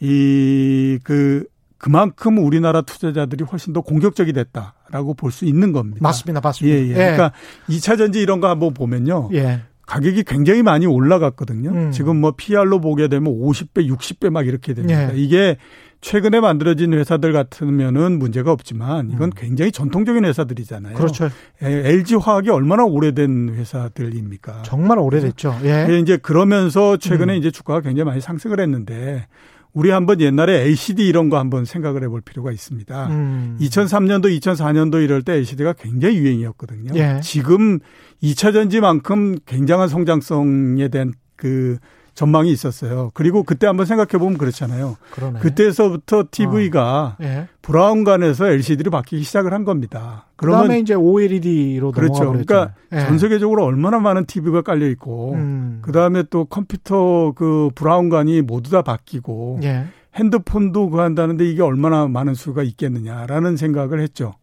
[0.00, 1.44] 이그
[1.82, 5.98] 그만큼 우리나라 투자자들이 훨씬 더 공격적이 됐다라고 볼 수 있는 겁니다.
[6.00, 6.40] 맞습니다.
[6.40, 6.78] 맞습니다.
[6.78, 6.90] 예, 예.
[6.90, 6.94] 예.
[6.94, 7.32] 그러니까
[7.68, 9.30] 2차 전지 이런 거 한번 보면요.
[9.32, 9.62] 예.
[9.86, 11.70] 가격이 굉장히 많이 올라갔거든요.
[11.70, 11.90] 음.
[11.90, 15.12] 지금 뭐 PR로 보게 되면 50배, 60배 막 이렇게 됩니다.
[15.12, 15.18] 예.
[15.18, 15.56] 이게
[16.02, 19.30] 최근에 만들어진 회사들 같으면은 문제가 없지만 이건 음.
[19.34, 20.94] 굉장히 전통적인 회사들이잖아요.
[20.94, 21.30] 그렇죠.
[21.60, 24.62] LG 화학이 얼마나 오래된 회사들입니까?
[24.62, 25.58] 정말 오래됐죠.
[25.64, 25.86] 예.
[25.88, 27.38] 예 이제 그러면서 최근에 음.
[27.38, 29.26] 이제 주가가 굉장히 많이 상승을 했는데
[29.74, 33.06] 우리 한번 옛날에 LCD 이런 거 한번 생각을 해볼 필요가 있습니다.
[33.08, 33.56] 음.
[33.60, 36.92] 2003년도, 2004년도 이럴 때 LCD가 굉장히 유행이었거든요.
[36.94, 37.20] 예.
[37.22, 37.78] 지금
[38.22, 41.78] 2차 전지만큼 굉장한 성장성에 대한 그
[42.14, 43.10] 전망이 있었어요.
[43.14, 44.96] 그리고 그때 한번 생각해 보면 그렇잖아요.
[45.12, 45.40] 그러네.
[45.40, 47.24] 그때서부터 TV가 어.
[47.24, 47.48] 예.
[47.62, 50.26] 브라운관에서 LCD로 바뀌기 시작을 한 겁니다.
[50.36, 52.26] 그러면 그다음에 이제 OLED로 그렇죠.
[52.26, 53.00] 그러니까 예.
[53.00, 55.78] 전 세계적으로 얼마나 많은 TV가 깔려 있고 음.
[55.82, 59.86] 그다음에 또 컴퓨터 그 브라운관이 모두 다 바뀌고 예.
[60.14, 64.34] 핸드폰도 그 한다는데 이게 얼마나 많은 수가 있겠느냐라는 생각을 했죠.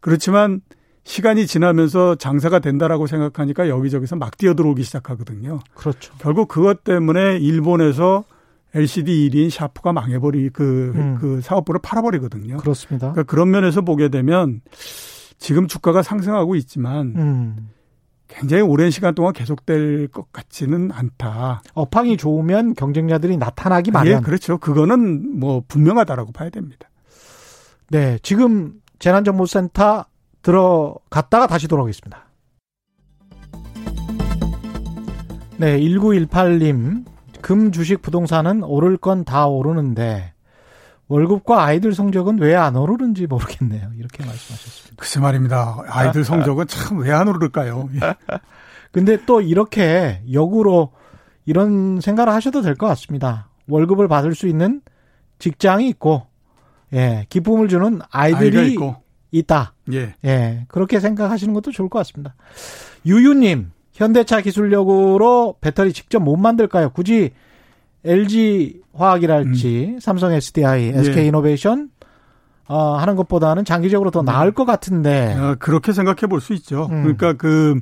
[0.00, 0.60] 그렇지만
[1.08, 5.60] 시간이 지나면서 장사가 된다라고 생각하니까 여기저기서 막 뛰어들어오기 시작하거든요.
[5.74, 6.12] 그렇죠.
[6.18, 8.24] 결국 그것 때문에 일본에서
[8.74, 11.16] LCD 1인 샤프가 망해버리 그, 음.
[11.18, 12.58] 그 사업부를 팔아버리거든요.
[12.58, 13.12] 그렇습니다.
[13.12, 14.60] 그러니까 그런 면에서 보게 되면
[15.38, 17.70] 지금 주가가 상승하고 있지만 음.
[18.28, 21.62] 굉장히 오랜 시간 동안 계속될 것 같지는 않다.
[21.72, 24.18] 업황이 좋으면 경쟁자들이 나타나기 마련.
[24.18, 24.58] 예, 그렇죠.
[24.58, 26.90] 그거는 뭐 분명하다라고 봐야 됩니다.
[27.88, 30.04] 네, 지금 재난정보센터
[30.48, 32.24] 들어갔다가 다시 돌아오겠습니다.
[35.58, 37.04] 네, 1918님.
[37.42, 40.32] 금 주식 부동산은 오를 건 다 오르는데
[41.08, 43.90] 월급과 아이들 성적은 왜 안 오르는지 모르겠네요.
[43.96, 44.96] 이렇게 말씀하셨습니다.
[44.96, 45.76] 글쎄 말입니다.
[45.88, 47.88] 아이들 성적은 참 왜 안 오를까요?
[47.94, 48.00] 예.
[48.90, 50.92] 근데 또 이렇게 역으로
[51.46, 53.48] 이런 생각을 하셔도 될 것 같습니다.
[53.68, 54.80] 월급을 받을 수 있는
[55.38, 56.26] 직장이 있고,
[56.94, 58.78] 예, 기쁨을 주는 아이들이 있
[59.46, 59.74] 다.
[59.92, 60.14] 예.
[60.24, 62.34] 예, 그렇게 생각하시는 것도 좋을 것 같습니다.
[63.06, 66.90] 유유님, 현대차 기술력으로 배터리 직접 못 만들까요?
[66.90, 67.30] 굳이
[68.04, 70.00] LG 화학이랄지 음.
[70.00, 71.26] 삼성 SDI, SK 예.
[71.26, 71.90] 이노베이션
[72.68, 75.34] 어, 하는 것보다는 장기적으로 더 나을 것 같은데.
[75.38, 76.86] 아, 그렇게 생각해 볼 수 있죠.
[76.90, 77.02] 음.
[77.02, 77.80] 그러니까 그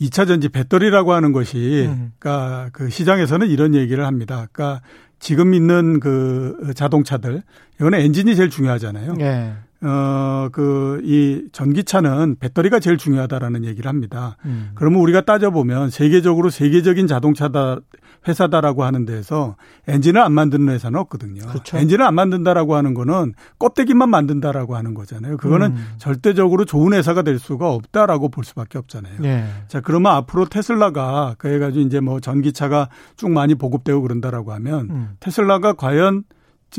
[0.00, 2.12] 2차 전지 배터리라고 하는 것이 음.
[2.18, 4.46] 그러니까 그 시장에서는 이런 얘기를 합니다.
[4.52, 4.82] 그러니까
[5.18, 7.42] 지금 있는 그 자동차들
[7.80, 9.14] 이거는 엔진이 제일 중요하잖아요.
[9.20, 9.52] 예.
[9.80, 14.36] 어, 그, 이 전기차는 배터리가 제일 중요하다라는 얘기를 합니다.
[14.44, 14.70] 음.
[14.74, 17.78] 그러면 우리가 따져보면 세계적으로 세계적인 자동차다,
[18.26, 19.54] 회사다라고 하는 데에서
[19.86, 21.46] 엔진을 안 만드는 회사는 없거든요.
[21.46, 21.78] 그렇죠.
[21.78, 25.36] 엔진을 안 만든다라고 하는 거는 껍데기만 만든다라고 하는 거잖아요.
[25.36, 25.86] 그거는 음.
[25.98, 29.20] 절대적으로 좋은 회사가 될 수가 없다라고 볼 수밖에 없잖아요.
[29.20, 29.46] 네.
[29.68, 35.08] 자, 그러면 앞으로 테슬라가 그래가지고 이제 뭐 전기차가 쭉 많이 보급되고 그런다라고 하면 음.
[35.20, 36.24] 테슬라가 과연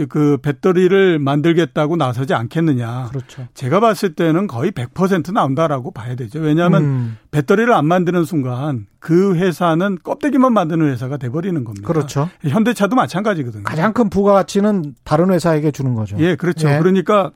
[0.07, 3.07] 그 배터리를 만들겠다고 나서지 않겠느냐.
[3.09, 3.47] 그렇죠.
[3.53, 6.39] 제가 봤을 때는 거의 100% 나온다라고 봐야 되죠.
[6.39, 7.17] 왜냐하면 음.
[7.31, 11.87] 배터리를 안 만드는 순간 그 회사는 껍데기만 만드는 회사가 돼버리는 겁니다.
[11.87, 12.29] 그렇죠.
[12.41, 13.63] 현대차도 마찬가지거든요.
[13.63, 16.17] 가장 큰 부가가치는 다른 회사에게 주는 거죠.
[16.19, 16.69] 예, 그렇죠.
[16.69, 16.77] 예.
[16.77, 17.31] 그러니까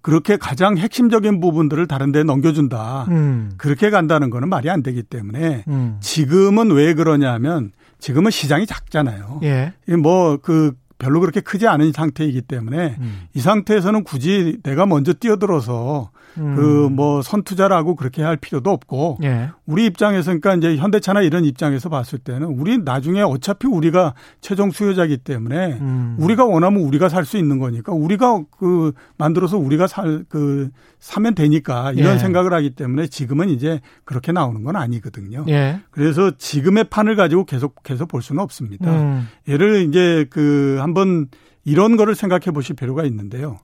[0.00, 3.06] 그렇게 가장 핵심적인 부분들을 다른 데 넘겨준다.
[3.08, 3.52] 음.
[3.56, 5.96] 그렇게 간다는 거는 말이 안 되기 때문에 음.
[6.00, 9.40] 지금은 왜 그러냐면 지금은 시장이 작잖아요.
[9.44, 9.72] 예.
[9.88, 10.74] 뭐그
[11.04, 13.20] 별로 그렇게 크지 않은 상태이기 때문에 음.
[13.34, 16.56] 이 상태에서는 굳이 내가 먼저 뛰어들어서 음.
[16.96, 19.50] 그뭐 선투자를 하고 그렇게 할 필요도 없고 예.
[19.66, 25.18] 우리 입장에서 그러니까 이제 현대차나 이런 입장에서 봤을 때는 우리 나중에 어차피 우리가 최종 수요자이기
[25.18, 26.16] 때문에 음.
[26.18, 31.92] 우리가 원하면 우리가 살 수 있는 거니까 우리가 그 만들어서 우리가 살 그 사면 되니까
[31.92, 32.18] 이런 예.
[32.18, 35.44] 생각을 하기 때문에 지금은 이제 그렇게 나오는 건 아니거든요.
[35.48, 35.80] 예.
[35.90, 38.90] 그래서 지금의 판을 가지고 계속 계속 볼 수는 없습니다.
[38.90, 39.28] 음.
[39.46, 41.28] 예를 이제 그한 번
[41.64, 43.58] 이런 거를 생각해 보실 필요가 있는데요.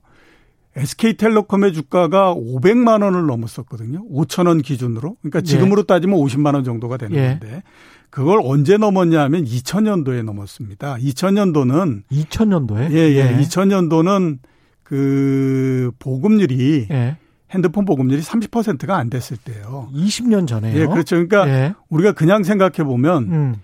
[0.75, 4.05] SK텔레콤의 주가가 500만 원을 넘었었거든요.
[4.09, 5.17] 5천 원 기준으로.
[5.21, 5.43] 그러니까 예.
[5.43, 5.85] 지금으로 예.
[5.85, 7.37] 따지면 50만 원 정도가 되는 예.
[7.39, 7.63] 건데
[8.09, 10.95] 그걸 언제 넘었냐 하면 2000년도에 넘었습니다.
[10.95, 12.91] 2000년도는 2000년도에?
[12.91, 13.15] 예, 예.
[13.15, 13.37] 예.
[13.37, 14.39] 2000년도는
[14.83, 17.17] 그 보급률이 예.
[17.51, 19.89] 핸드폰 보급률이 30%가 안 됐을 때요.
[19.93, 20.79] 20년 전에요.
[20.79, 21.15] 예, 그렇죠.
[21.15, 21.73] 그러니까 예.
[21.89, 23.55] 우리가 그냥 생각해 보면 음.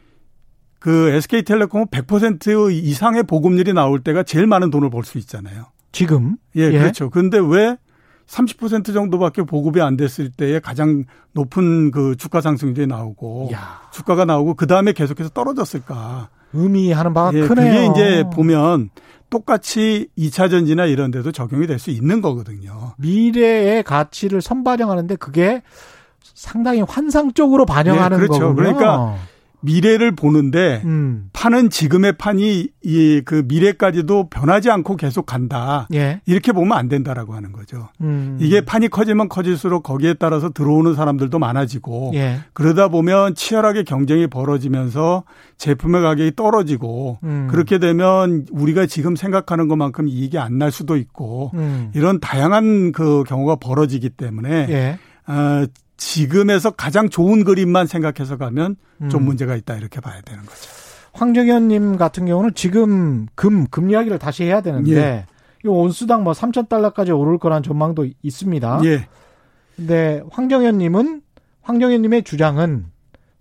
[0.87, 5.65] 그 SK텔레콤은 100% 이상의 보급률이 나올 때가 제일 많은 돈을 벌 수 있잖아요.
[5.91, 6.37] 지금?
[6.55, 6.79] 예, 예.
[6.79, 7.09] 그렇죠.
[7.09, 7.75] 근데 왜
[8.27, 13.81] 30% 정도밖에 보급이 안 됐을 때에 가장 높은 그 주가 상승률이 나오고 야.
[13.91, 16.29] 주가가 나오고 그 다음에 계속해서 떨어졌을까?
[16.53, 17.65] 의미하는 바가 예, 크네요.
[17.65, 18.89] 그게 이제 보면
[19.29, 22.93] 똑같이 2차 전지나 이런 데도 적용이 될 수 있는 거거든요.
[22.97, 25.63] 미래의 가치를 선반영하는데 그게
[26.33, 28.39] 상당히 환상적으로 반영하는 예, 그렇죠.
[28.39, 28.55] 거군요.
[28.55, 29.17] 그러니까
[29.67, 31.29] 미래를 보는데 음.
[31.33, 35.87] 판은 지금의 판이 이 그 미래까지도 변하지 않고 계속 간다.
[35.93, 36.21] 예.
[36.25, 37.89] 이렇게 보면 안 된다라고 하는 거죠.
[37.99, 38.37] 음.
[38.39, 42.39] 이게 판이 커지면 커질수록 거기에 따라서 들어오는 사람들도 많아지고 예.
[42.53, 45.23] 그러다 보면 치열하게 경쟁이 벌어지면서
[45.57, 47.47] 제품의 가격이 떨어지고 음.
[47.51, 51.91] 그렇게 되면 우리가 지금 생각하는 것만큼 이익이 안 날 수도 있고 음.
[51.93, 54.97] 이런 다양한 그 경우가 벌어지기 때문에 예.
[55.31, 55.65] 어,
[55.97, 58.77] 지금에서 가장 좋은 그림만 생각해서 가면
[59.09, 59.25] 좀 음.
[59.25, 60.69] 문제가 있다 이렇게 봐야 되는 거죠.
[61.13, 65.25] 황정현님 같은 경우는 지금 금, 금 이야기를 다시 해야 되는데, 예.
[65.65, 68.81] 이 온수당 뭐 3,000달러까지 오를 거란 전망도 있습니다.
[68.83, 69.07] 예.
[69.75, 71.21] 근데 황정현님은,
[71.63, 72.85] 황정현님의 주장은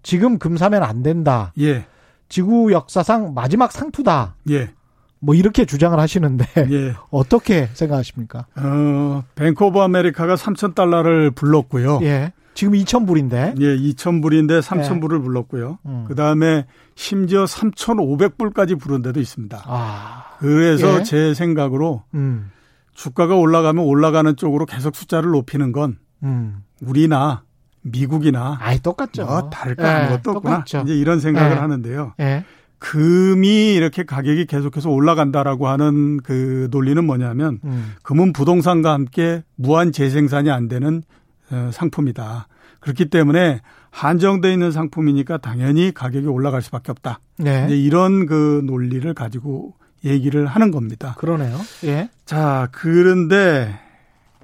[0.03, 1.53] 지금 금 사면 안 된다.
[1.61, 1.85] 예.
[2.29, 4.37] 지구 역사상 마지막 상투다.
[4.51, 4.71] 예.
[5.19, 6.95] 뭐 이렇게 주장을 하시는데 예.
[7.11, 8.47] 어떻게 생각하십니까?
[8.57, 12.01] 어, 뱅크 오브 아메리카가 3,000달러를 불렀고요.
[12.03, 12.33] 예.
[12.57, 13.61] 지금 2,000불인데.
[13.61, 15.23] 예, 2,000불인데 3,000불을 예.
[15.23, 15.79] 불렀고요.
[15.85, 16.05] 음.
[16.09, 16.65] 그 다음에
[16.95, 19.63] 심지어 3,500불까지 부른 데도 있습니다.
[19.67, 20.25] 아.
[20.39, 21.03] 그래서 예.
[21.03, 22.51] 제 생각으로 음.
[22.95, 26.63] 주가가 올라가면 올라가는 쪽으로 계속 숫자를 높이는 건 음.
[26.83, 27.45] 우리나
[27.83, 29.27] 미국이나 아이 똑같죠.
[29.27, 30.65] 뭐 다를 거 예, 아무것도 없구나.
[30.65, 31.61] 이제 이런 생각을 예.
[31.61, 32.15] 하는데요.
[32.21, 32.45] 예.
[32.79, 37.93] 금이 이렇게 가격이 계속해서 올라간다라고 하는 그 논리는 뭐냐면 음.
[38.03, 41.26] 금은 부동산과 함께 무한 재생산이 안 되는 어,
[41.73, 42.49] 상품이다.
[42.81, 47.21] 그렇기 때문에 한정돼 있는 상품이니까 당연히 가격이 올라갈 수밖에 없다.
[47.39, 47.67] 네.
[47.71, 51.15] 이런 그 논리를 가지고 얘기를 하는 겁니다.
[51.19, 51.59] 그러네요.
[51.85, 52.09] 예.
[52.25, 53.79] 자, 그런데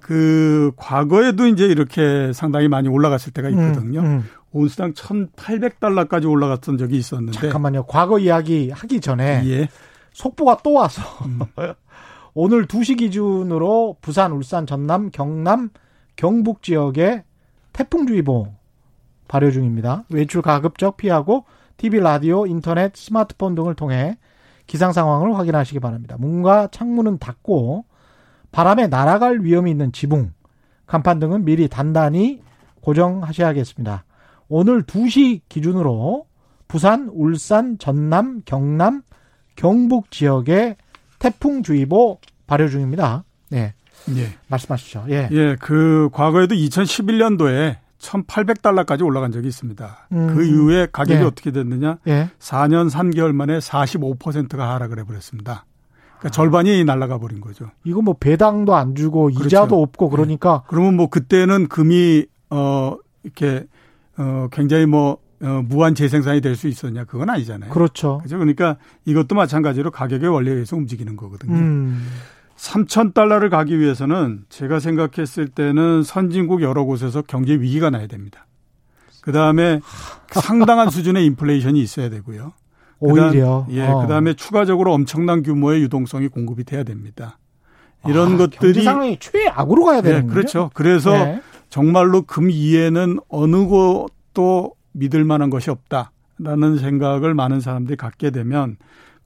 [0.00, 4.00] 그그 과거에도 이제 이렇게 상당히 많이 올라갔을 때가 있거든요.
[4.00, 4.24] 음, 음.
[4.52, 7.86] 온수당 1,800달러까지 올라갔던 적이 있었는데 잠깐만요.
[7.86, 9.68] 과거 이야기 하기 전에 예.
[10.12, 11.40] 속보가 또 와서 음.
[12.34, 15.70] 오늘 2시 기준으로 부산, 울산, 전남, 경남,
[16.22, 17.24] 경북 지역에
[17.72, 18.46] 태풍주의보
[19.26, 20.04] 발효 중입니다.
[20.08, 21.46] 외출 가급적 피하고
[21.78, 24.16] TV, 라디오, 인터넷, 스마트폰 등을 통해
[24.68, 26.14] 기상 상황을 확인하시기 바랍니다.
[26.20, 27.86] 문과 창문은 닫고
[28.52, 30.32] 바람에 날아갈 위험이 있는 지붕,
[30.86, 32.40] 간판 등은 미리 단단히
[32.82, 34.04] 고정하셔야겠습니다.
[34.48, 36.26] 오늘 2시 기준으로
[36.68, 39.02] 부산, 울산, 전남, 경남,
[39.56, 40.76] 경북 지역에
[41.18, 43.24] 태풍주의보 발효 중입니다.
[43.50, 43.74] 네.
[44.16, 44.34] 예.
[44.48, 45.04] 말씀하시죠.
[45.10, 45.28] 예.
[45.30, 50.08] 예, 그 과거에도 2011년도에 1,800달러까지 올라간 적이 있습니다.
[50.12, 50.34] 음.
[50.34, 51.24] 그 이후에 가격이 예.
[51.24, 51.98] 어떻게 됐느냐?
[52.08, 52.30] 예.
[52.38, 55.64] 4년 3개월 만에 45%가 하락을 해버렸습니다.
[56.18, 56.30] 그러니까 아.
[56.30, 57.70] 절반이 날아가 버린 거죠.
[57.84, 59.46] 이거 뭐 배당도 안 주고 그렇죠.
[59.46, 60.62] 이자도 없고 그러니까.
[60.62, 60.66] 네.
[60.68, 63.66] 그러면 뭐 그때는 금이 어 이렇게
[64.16, 67.70] 어 굉장히 뭐 어, 무한 재생산이 될 수 있었냐 그건 아니잖아요.
[67.70, 68.18] 그렇죠.
[68.22, 68.38] 그죠?
[68.38, 71.54] 그러니까 이것도 마찬가지로 가격의 원리에 의해서 움직이는 거거든요.
[71.56, 72.06] 음.
[72.56, 78.46] 3천 달러를 가기 위해서는 제가 생각했을 때는 선진국 여러 곳에서 경제 위기가 나야 됩니다.
[79.20, 79.80] 그 다음에
[80.30, 82.52] 상당한 수준의 인플레이션이 있어야 되고요.
[83.00, 83.66] 오히려.
[83.70, 84.02] 예, 어.
[84.02, 87.38] 그 다음에 추가적으로 엄청난 규모의 유동성이 공급이 돼야 됩니다.
[88.06, 88.72] 이런 아, 것들이.
[88.72, 90.28] 경제 상황이 최악으로 가야 되는 거죠.
[90.28, 90.70] 네, 그렇죠.
[90.74, 91.42] 그래서 네.
[91.68, 98.76] 정말로 금 이에는 어느 것도 믿을 만한 것이 없다라는 생각을 많은 사람들이 갖게 되면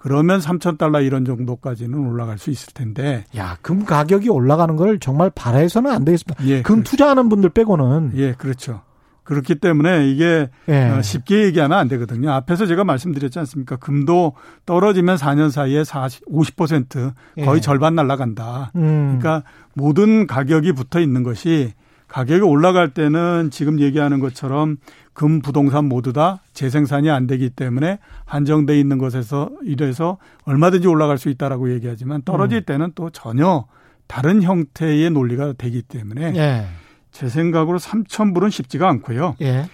[0.07, 3.25] 그러면 3천 달러 이런 정도까지는 올라갈 수 있을 텐데.
[3.37, 6.45] 야, 금 가격이 올라가는 걸 정말 바라해서는 안 되겠습니다.
[6.45, 6.90] 예, 금 그렇죠.
[6.92, 8.12] 투자하는 분들 빼고는.
[8.14, 8.83] 예, 그렇죠.
[9.25, 10.90] 그렇기 때문에 이게 예.
[10.90, 12.31] 어, 쉽게 얘기하면 안 되거든요.
[12.31, 13.75] 앞에서 제가 말씀드렸지 않습니까?
[13.75, 17.12] 금도 떨어지면 4년 사이에 40, 50%
[17.45, 17.61] 거의 예.
[17.61, 18.71] 절반 날라간다.
[18.77, 19.19] 음.
[19.19, 19.42] 그러니까
[19.75, 21.73] 모든 가격이 붙어 있는 것이
[22.09, 24.77] 가격이 올라갈 때는 지금 얘기하는 것처럼
[25.12, 31.29] 금 부동산 모두 다 재생산이 안 되기 때문에 한정돼 있는 것에서 이래서 얼마든지 올라갈 수
[31.31, 32.64] 있다라고 얘기하지만 떨어질 음.
[32.64, 33.66] 때는 또 전혀
[34.07, 36.66] 다른 형태의 논리가 되기 때문에 예.
[37.11, 39.37] 제 생각으로 3,000불은 쉽지가 않고요.
[39.40, 39.69] 예.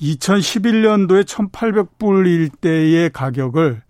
[0.00, 3.82] 2011년도에 1,800불일 때의 가격을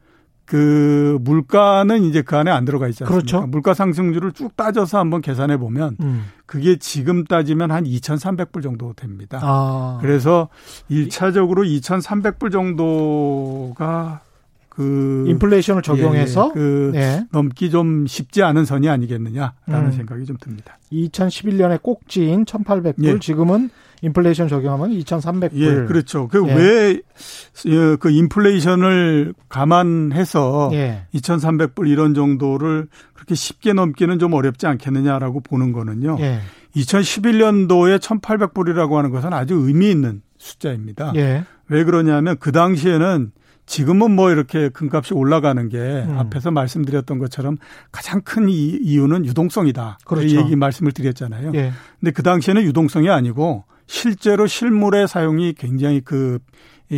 [0.47, 3.13] 그 물가는 이제 그 안에 안 들어가 않습니까?
[3.13, 3.47] 그렇죠.
[3.49, 6.27] 물가 상승률을 쭉 따져서 한번 계산해 보면 음.
[6.47, 9.41] 그게 지금 따지면 한 2,300불 정도 됩니다.
[9.43, 9.99] 아.
[10.01, 10.49] 그래서
[10.89, 14.21] 1차적으로 2,300불 정도가
[14.69, 17.27] 그 인플레이션을 적용해서 예, 그 예.
[17.33, 19.53] 넘기 좀 쉽지 않은 선이 아니겠느냐라는
[19.87, 19.93] 음.
[19.93, 20.79] 생각이 좀 듭니다.
[20.93, 23.19] 2011년에 꼭지인 1,800불 예.
[23.19, 23.71] 지금은
[24.07, 25.51] 인플레이션 적용하면 2,300불.
[25.55, 26.29] 예, 그렇죠.
[26.29, 27.03] 그왜그
[27.67, 27.71] 예.
[27.71, 31.03] 예, 그 인플레이션을 감안해서 예.
[31.15, 36.19] 2,300불 이런 정도를 그렇게 쉽게 넘기는 좀 어렵지 않겠느냐라고 보는 거는요.
[36.21, 36.41] 예.
[36.77, 41.13] 2011년도에 1,800불이라고 하는 것은 아주 의미 있는 숫자입니다.
[41.17, 41.45] 예.
[41.69, 43.33] 왜 그러냐면 그 당시에는
[43.65, 46.17] 지금은 뭐 이렇게 금값이 올라가는 게 음.
[46.19, 47.57] 앞에서 말씀드렸던 것처럼
[47.91, 49.99] 가장 큰 이유는 유동성이다.
[50.05, 50.29] 그렇죠.
[50.29, 51.51] 그 얘기 말씀을 드렸잖아요.
[51.57, 51.73] 예.
[51.99, 56.39] 근데 그 당시에는 유동성이 아니고 실제로 실물의 사용이 굉장히 그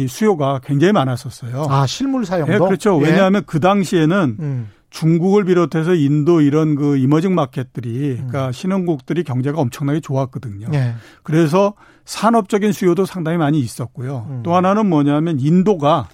[0.08, 1.66] 수요가 굉장히 많았었어요.
[1.68, 2.52] 아, 실물 사용도?
[2.52, 3.00] 네, 그렇죠.
[3.02, 3.10] 예.
[3.10, 4.68] 왜냐하면 그 당시에는 음.
[4.90, 8.26] 중국을 비롯해서 인도 이런 그 이머징 마켓들이 음.
[8.28, 10.68] 그러니까 신흥국들이 경제가 엄청나게 좋았거든요.
[10.72, 10.94] 예.
[11.22, 11.74] 그래서
[12.04, 14.26] 산업적인 수요도 상당히 많이 있었고요.
[14.30, 14.42] 음.
[14.42, 16.08] 또 하나는 뭐냐면 인도가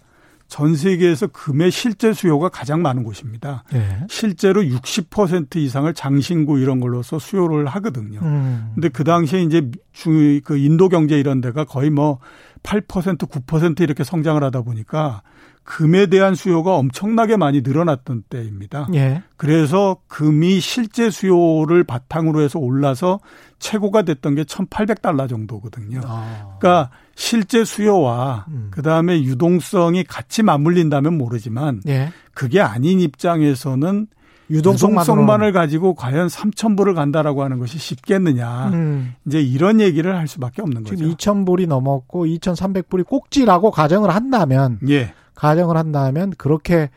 [0.55, 3.65] 전 세계에서 금의 실제 수요가 가장 많은 곳입니다.
[3.73, 4.07] 네.
[4.09, 8.21] 실제로 60% 이상을 장신구 이런 걸로서 수요를 하거든요.
[8.23, 8.71] 음.
[8.73, 12.21] 근데 그 당시에 이제 중, 그 인도 경제 이런 데가 거의 뭐
[12.65, 15.23] 8% 9% 이렇게 성장을 하다 보니까
[15.63, 18.87] 금에 대한 수요가 엄청나게 많이 늘어났던 때입니다.
[18.95, 19.23] 예.
[19.37, 23.21] 그래서 금이 실제 수요를 바탕으로 해서 올라서
[23.59, 26.01] 최고가 됐던 게 1,800달러 정도거든요.
[26.05, 26.57] 아.
[26.59, 28.69] 그러니까 실제 수요와 음.
[28.73, 32.13] 그다음에 유동성이 같이 맞물린다면 모르지만 예.
[32.35, 34.09] 그게 아닌 입장에서는
[34.51, 38.69] 유동성만을 가지고 과연 3,000불을 간다라고 하는 것이 쉽겠느냐.
[38.73, 39.15] 음.
[39.27, 41.17] 이제 이런 얘기를 할 수밖에 없는 지금 거죠.
[41.17, 45.13] 지금 2,000불이 넘었고 2,300불이 꼭지라고 가정을 한다면 예.
[45.35, 46.91] 가정을 한다면 그렇게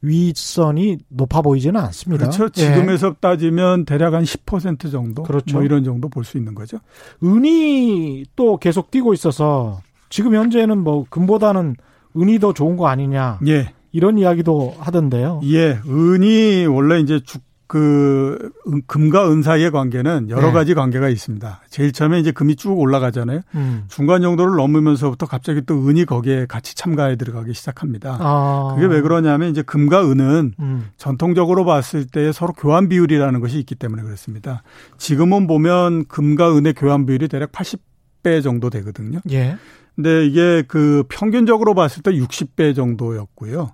[0.00, 2.28] 위선이 높아 보이지는 않습니다.
[2.28, 2.48] 그렇죠.
[2.50, 3.12] 지금에서 예.
[3.20, 5.56] 따지면 대략 한 10% 정도, 그렇죠.
[5.56, 6.78] 뭐 이런 정도 볼 수 있는 거죠.
[7.24, 11.74] 은이 또 계속 뛰고 있어서 지금 현재는 뭐 금보다는
[12.16, 13.40] 은이 더 좋은 거 아니냐.
[13.48, 13.72] 예.
[13.92, 15.40] 이런 이야기도 하던데요.
[15.44, 18.50] 예, 은이 원래 이제 주, 그
[18.86, 20.52] 금과 은 사이의 관계는 여러 네.
[20.52, 21.60] 가지 관계가 있습니다.
[21.68, 23.42] 제일 처음에 이제 금이 쭉 올라가잖아요.
[23.54, 23.84] 음.
[23.88, 28.16] 중간 정도를 넘으면서부터 갑자기 또 은이 거기에 같이 참가해 들어가기 시작합니다.
[28.20, 28.72] 아.
[28.74, 30.88] 그게 왜 그러냐면 이제 금과 은은 음.
[30.96, 34.62] 전통적으로 봤을 때 서로 교환 비율이라는 것이 있기 때문에 그렇습니다.
[34.96, 39.20] 지금은 보면 금과 은의 교환 비율이 대략 80배 정도 되거든요.
[39.30, 39.58] 예.
[39.94, 43.72] 근데 이게 그 평균적으로 봤을 때 60배 정도였고요.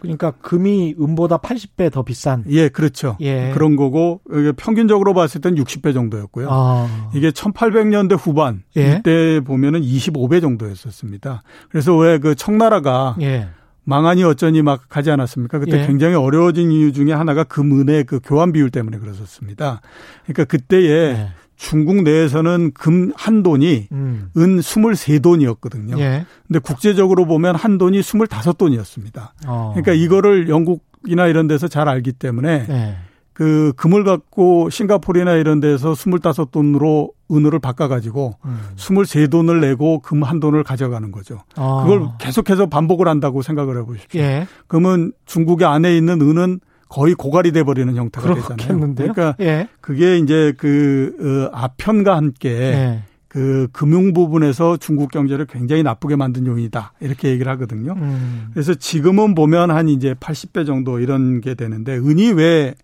[0.00, 2.44] 그러니까 금이 은보다 80배 더 비싼.
[2.48, 3.16] 예, 그렇죠.
[3.20, 3.50] 예.
[3.54, 4.20] 그런 거고
[4.56, 6.48] 평균적으로 봤을 땐 60배 정도였고요.
[6.50, 7.10] 아.
[7.14, 8.98] 이게 1800년대 후반 예.
[8.98, 11.42] 이때 보면은 25배 정도였었습니다.
[11.70, 13.48] 그래서 왜 그 청나라가 예.
[13.84, 15.60] 망하니 어쩌니 막 하지 않았습니까?
[15.60, 15.86] 그때 예.
[15.86, 19.80] 굉장히 어려워진 이유 중에 하나가 금은의 그 교환 비율 때문에 그랬었습니다.
[20.24, 21.28] 그러니까 그때에 예.
[21.56, 24.30] 중국 내에서는 금 한 돈이 음.
[24.36, 25.98] 은 23돈이었거든요.
[25.98, 26.26] 예.
[26.46, 29.30] 근데 국제적으로 보면 한 돈이 25돈이었습니다.
[29.46, 29.72] 어.
[29.74, 32.96] 그러니까 이거를 영국이나 이런 데서 잘 알기 때문에 예.
[33.32, 38.58] 그 금을 갖고 싱가포르나 이런 데서 25돈으로 은으로 바꿔 가지고 음.
[38.76, 41.40] 23돈을 내고 금 한 돈을 가져가는 거죠.
[41.56, 41.82] 어.
[41.84, 44.20] 그걸 계속해서 반복을 한다고 생각을 해 보십시오.
[44.20, 44.46] 예.
[44.66, 46.60] 그러면 중국의 안에 있는 은은
[46.96, 48.94] 거의 고갈이 돼 버리는 형태가 되잖아요.
[48.94, 49.68] 그러니까 예.
[49.80, 53.02] 그게 이제 그 어, 아편과 함께 예.
[53.28, 56.94] 그 금융 부분에서 중국 경제를 굉장히 나쁘게 만든 요인이다.
[57.00, 57.92] 이렇게 얘기를 하거든요.
[57.98, 58.48] 음.
[58.52, 62.74] 그래서 지금은 보면 한 이제 80배 정도 이런 게 되는데 은이 왜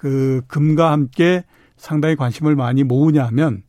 [0.00, 1.44] 그 금과 함께
[1.76, 3.62] 상당히 관심을 많이 모으냐 하면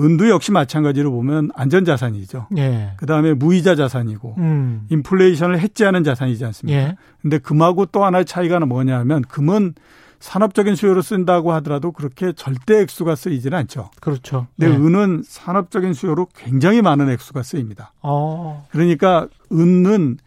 [0.00, 2.48] 은도 역시 마찬가지로 보면 안전자산이죠.
[2.56, 2.92] 예.
[2.96, 4.86] 그 다음에 무이자 자산이고, 음.
[4.88, 6.78] 인플레이션을 해지하는 자산이지 않습니까?
[6.78, 6.96] 예.
[7.20, 9.74] 근데 금하고 또 하나의 차이가 뭐냐 하면 금은
[10.22, 13.90] 산업적인 수요로 쓴다고 하더라도 그렇게 절대 액수가 쓰이지는 않죠.
[14.00, 14.46] 그렇죠.
[14.56, 14.76] 근데 예.
[14.76, 17.92] 은은 산업적인 수요로 굉장히 많은 액수가 쓰입니다.
[18.00, 18.66] 어.
[18.70, 20.18] 그러니까 은은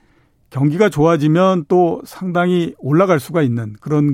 [0.55, 4.13] 경기가 좋아지면 또 상당히 올라갈 수가 있는 그런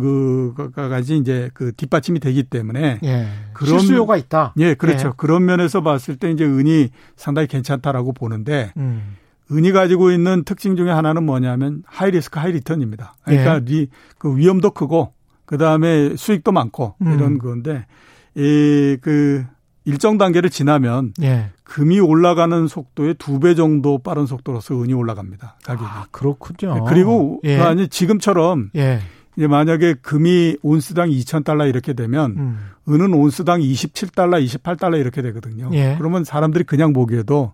[0.55, 3.27] 그가지 이제 그 뒷받침이 되기 때문에 예.
[3.53, 4.55] 그런 수요가 있다.
[4.57, 5.09] 예, 그렇죠.
[5.09, 5.11] 예.
[5.17, 9.17] 그런 면에서 봤을 때 이제 은이 상당히 괜찮다라고 보는데 음.
[9.51, 13.13] 은이 가지고 있는 특징 중에 하나는 뭐냐면 high risk high return입니다.
[13.23, 13.59] 그러니까 예.
[13.63, 15.13] 리, 그 위험도 크고
[15.45, 17.13] 그 다음에 수익도 많고 음.
[17.13, 17.85] 이런 건데
[18.33, 19.45] 이그
[19.85, 21.49] 일정 단계를 지나면 예.
[21.63, 25.55] 금이 올라가는 속도의 두 배 정도 빠른 속도로서 은이 올라갑니다.
[25.63, 25.85] 가격이.
[25.89, 26.75] 아, 그렇군요.
[26.75, 27.57] 네, 그리고 예.
[27.59, 28.99] 아니 지금처럼 예.
[29.37, 32.57] 이제 만약에 금이 온스당 2,000달러 이렇게 되면 음.
[32.89, 35.69] 은은 온스당 27달러, 28달러 이렇게 되거든요.
[35.73, 35.95] 예.
[35.97, 37.53] 그러면 사람들이 그냥 보기에도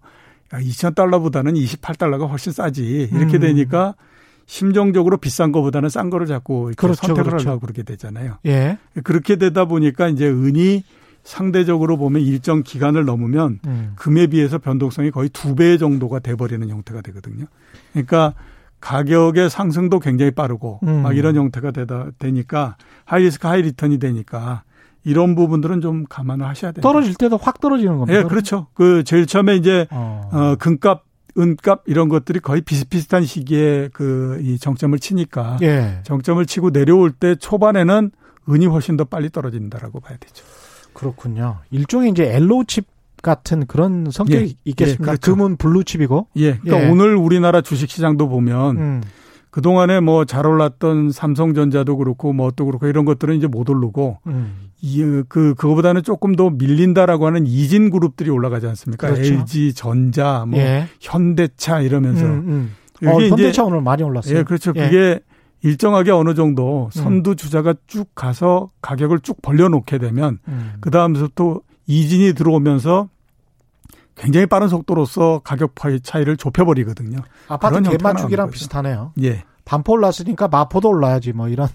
[0.54, 3.10] 야, 2,000달러보다는 28달러가 훨씬 싸지.
[3.14, 3.42] 이렇게 음.
[3.42, 3.96] 되니까
[4.48, 7.50] 심정적으로 비싼 거보다는 싼 거를 자꾸 그렇죠, 선택을 그렇죠.
[7.50, 8.38] 하려고 그렇게 되잖아요.
[8.46, 8.78] 예.
[9.04, 10.84] 그렇게 되다 보니까 이제 은이
[11.28, 13.92] 상대적으로 보면 일정 기간을 넘으면 음.
[13.98, 17.46] 금에 비해서 변동성이 거의 두 배 정도가 돼버리는 형태가 되거든요.
[17.92, 18.34] 그러니까
[18.80, 21.02] 가격의 상승도 굉장히 빠르고 음.
[21.04, 24.64] 막 이런 형태가 되다 되니까 하이리스크 하이리턴이 되니까
[25.04, 26.82] 이런 부분들은 좀 감안을 하셔야 돼요.
[26.82, 28.18] 떨어질 때도 확 떨어지는 겁니다.
[28.18, 28.68] 예, 네, 그렇죠.
[28.74, 30.30] 그 제일 처음에 이제 어.
[30.32, 31.04] 어 금값
[31.38, 36.00] 은값 이런 것들이 거의 비슷비슷한 시기에 그 이 정점을 치니까 예.
[36.04, 38.12] 정점을 치고 내려올 때 초반에는
[38.50, 40.46] 은이 훨씬 더 빨리 떨어진다라고 봐야 되죠.
[40.98, 41.58] 그렇군요.
[41.72, 42.86] 일종의 이제 옐로우 칩
[43.22, 45.04] 같은 그런 성격이 예, 있겠습니까?
[45.04, 45.32] 예, 그렇죠.
[45.32, 46.28] 금은 블루 칩이고.
[46.38, 46.58] 예.
[46.58, 46.92] 그러니까 예.
[46.92, 49.02] 오늘 우리나라 주식 시장도 보면 음.
[49.50, 54.70] 그동안에 뭐 잘 올랐던 삼성전자도 그렇고 뭐 또 그렇고 이런 것들은 이제 못 오르고 음.
[54.82, 59.10] 이, 그, 그거보다는 조금 더 밀린다라고 하는 이진 그룹들이 올라가지 않습니까?
[59.12, 59.34] 그렇죠.
[59.34, 60.88] LG 전자, 뭐, 예.
[61.02, 62.24] 현대차 이러면서.
[62.26, 62.72] 음,
[63.02, 63.08] 음.
[63.08, 64.38] 어, 현대차 오늘 많이 올랐어요.
[64.38, 64.74] 예, 그렇죠.
[64.76, 64.82] 예.
[64.84, 65.20] 그게
[65.62, 70.74] 일정하게 어느 정도 선두 주자가 쭉 가서 가격을 쭉 벌려놓게 되면 음.
[70.80, 73.10] 그 다음부터 이진이 들어오면서
[74.16, 77.20] 굉장히 빠른 속도로서 가격 차이를 좁혀버리거든요.
[77.48, 79.14] 아파트 개맞추기랑 비슷하네요.
[79.22, 79.44] 예.
[79.64, 81.68] 반포 올랐으니까 마포도 올라야지 뭐 이런.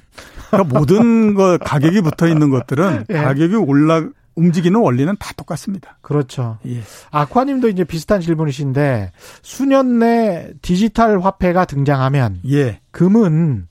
[0.50, 3.14] 그러니까 모든 거 가격이 붙어 있는 것들은 예.
[3.14, 4.02] 가격이 올라
[4.34, 5.98] 움직이는 원리는 다 똑같습니다.
[6.00, 6.58] 그렇죠.
[6.66, 6.80] 예.
[7.10, 9.12] 아쿠아님도 이제 비슷한 질문이신데
[9.42, 12.80] 수년 내 디지털 화폐가 등장하면 예.
[12.90, 13.68] 금은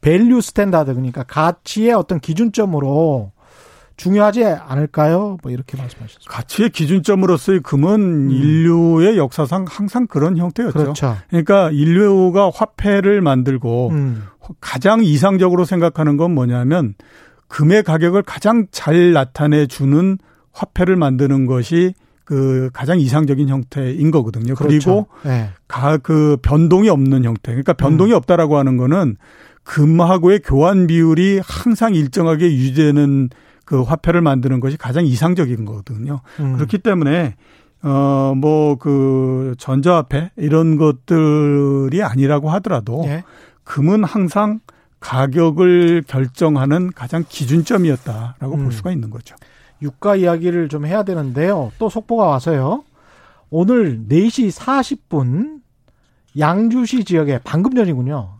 [0.00, 3.32] value standard 그러니까 가치의 어떤 기준점으로
[3.96, 5.36] 중요하지 않을까요?
[5.42, 6.30] 뭐 이렇게 말씀하셨습니다.
[6.30, 8.30] 가치의 기준점으로서의 금은 음.
[8.30, 10.72] 인류의 역사상 항상 그런 형태였죠.
[10.78, 11.16] 그렇죠.
[11.28, 14.24] 그러니까 인류가 화폐를 만들고 음.
[14.58, 16.94] 가장 이상적으로 생각하는 건 뭐냐면
[17.50, 20.16] 금의 가격을 가장 잘 나타내 주는
[20.52, 21.94] 화폐를 만드는 것이
[22.24, 24.54] 그 가장 이상적인 형태인 거거든요.
[24.54, 24.68] 그렇죠.
[24.68, 25.50] 그리고 네.
[25.66, 27.50] 가그 변동이 없는 형태.
[27.50, 28.16] 그러니까 변동이 음.
[28.16, 29.16] 없다라고 하는 거는
[29.64, 33.30] 금하고의 교환 비율이 항상 일정하게 유지되는
[33.64, 36.20] 그 화폐를 만드는 것이 가장 이상적인 거거든요.
[36.38, 36.54] 음.
[36.54, 37.34] 그렇기 때문에
[37.82, 43.24] 어 뭐 그 전자화폐 이런 것들이 아니라고 하더라도 예.
[43.64, 44.60] 금은 항상
[45.00, 48.64] 가격을 결정하는 가장 기준점이었다라고 음.
[48.64, 49.34] 볼 수가 있는 거죠.
[49.82, 51.72] 유가 이야기를 좀 해야 되는데요.
[51.78, 52.84] 또 속보가 와서요.
[53.48, 55.60] 오늘 4시 40분
[56.38, 58.34] 양주시 지역에 방금 전이군요.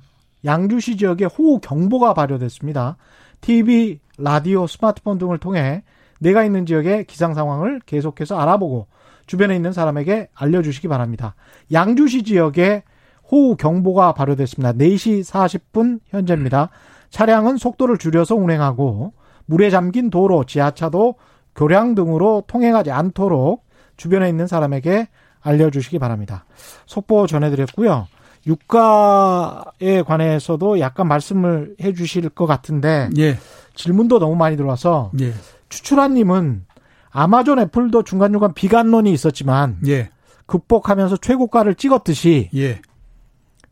[0.44, 2.96] 양주시 지역에 호우 경보가 발효됐습니다.
[3.40, 5.82] TV, 라디오, 스마트폰 등을 통해
[6.18, 8.86] 내가 있는 지역의 기상 상황을 계속해서 알아보고
[9.26, 11.34] 주변에 있는 사람에게 알려주시기 바랍니다.
[11.72, 12.82] 양주시 지역에
[13.30, 14.72] 호우 경보가 발효됐습니다.
[14.72, 16.70] 4시 40분 현재입니다.
[17.10, 19.12] 차량은 속도를 줄여서 운행하고
[19.46, 21.16] 물에 잠긴 도로, 지하차도,
[21.54, 23.64] 교량 등으로 통행하지 않도록
[23.96, 25.08] 주변에 있는 사람에게
[25.40, 26.44] 알려주시기 바랍니다.
[26.86, 28.06] 속보 전해드렸고요.
[28.46, 33.36] 유가에 관해서도 약간 말씀을 해 주실 것 같은데 예.
[33.74, 35.32] 질문도 너무 많이 들어와서 예.
[35.68, 36.64] 추출한님은
[37.10, 40.10] 아마존 애플도 중간중간 비관론이 있었지만 예.
[40.46, 42.80] 극복하면서 최고가를 찍었듯이 예.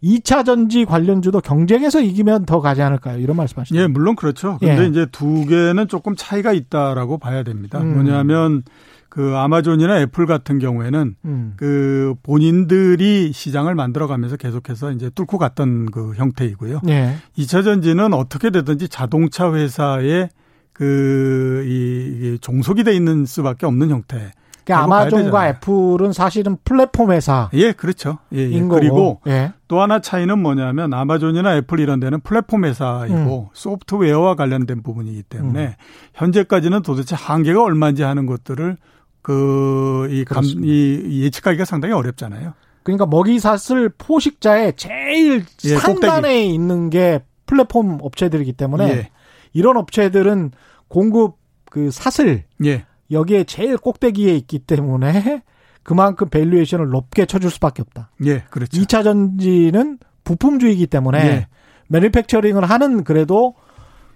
[0.02, 3.18] 2차 전지 관련주도 경쟁에서 이기면 더 가지 않을까요?
[3.18, 3.80] 이런 말씀하시죠.
[3.80, 4.58] 예, 물론 그렇죠.
[4.60, 4.86] 근데 예.
[4.86, 7.80] 이제 두 개는 조금 차이가 있다라고 봐야 됩니다.
[7.80, 7.94] 음.
[7.94, 8.62] 뭐냐면
[9.08, 11.54] 그 아마존이나 애플 같은 경우에는 음.
[11.56, 16.82] 그 본인들이 시장을 만들어가면서 계속해서 이제 뚫고 갔던 그 형태이고요.
[16.88, 17.16] 예.
[17.36, 20.28] 2차 전지는 어떻게 되든지 자동차 회사의
[20.72, 24.30] 그, 이, 이 종속이 돼 있는 수밖에 없는 형태.
[24.68, 27.48] 그러니까 아마존과 애플은 사실은 플랫폼 회사.
[27.54, 28.18] 예, 그렇죠.
[28.34, 28.60] 예, 예.
[28.60, 29.52] 그리고 예.
[29.66, 33.54] 또 하나 차이는 뭐냐면 아마존이나 애플 이런 데는 플랫폼 회사이고 음.
[33.54, 35.72] 소프트웨어와 관련된 부분이기 때문에 음.
[36.14, 38.76] 현재까지는 도대체 한계가 얼마인지 하는 것들을
[39.22, 42.52] 그, 이, 감, 이 예측하기가 상당히 어렵잖아요.
[42.82, 46.54] 그러니까 먹이 사슬 포식자의 제일 예, 상단에 꼭대기.
[46.54, 49.08] 있는 게 플랫폼 업체들이기 때문에 예.
[49.52, 50.52] 이런 업체들은
[50.88, 51.36] 공급
[51.70, 52.84] 그 사슬 예.
[53.10, 55.42] 여기에 제일 꼭대기에 있기 때문에
[55.82, 58.10] 그만큼 valuation을 높게 쳐줄 수밖에 없다.
[58.24, 58.80] 예, 그렇죠.
[58.80, 61.46] 2차 전지는 부품주의이기 때문에 예.
[61.88, 63.54] manufacturing을 하는 그래도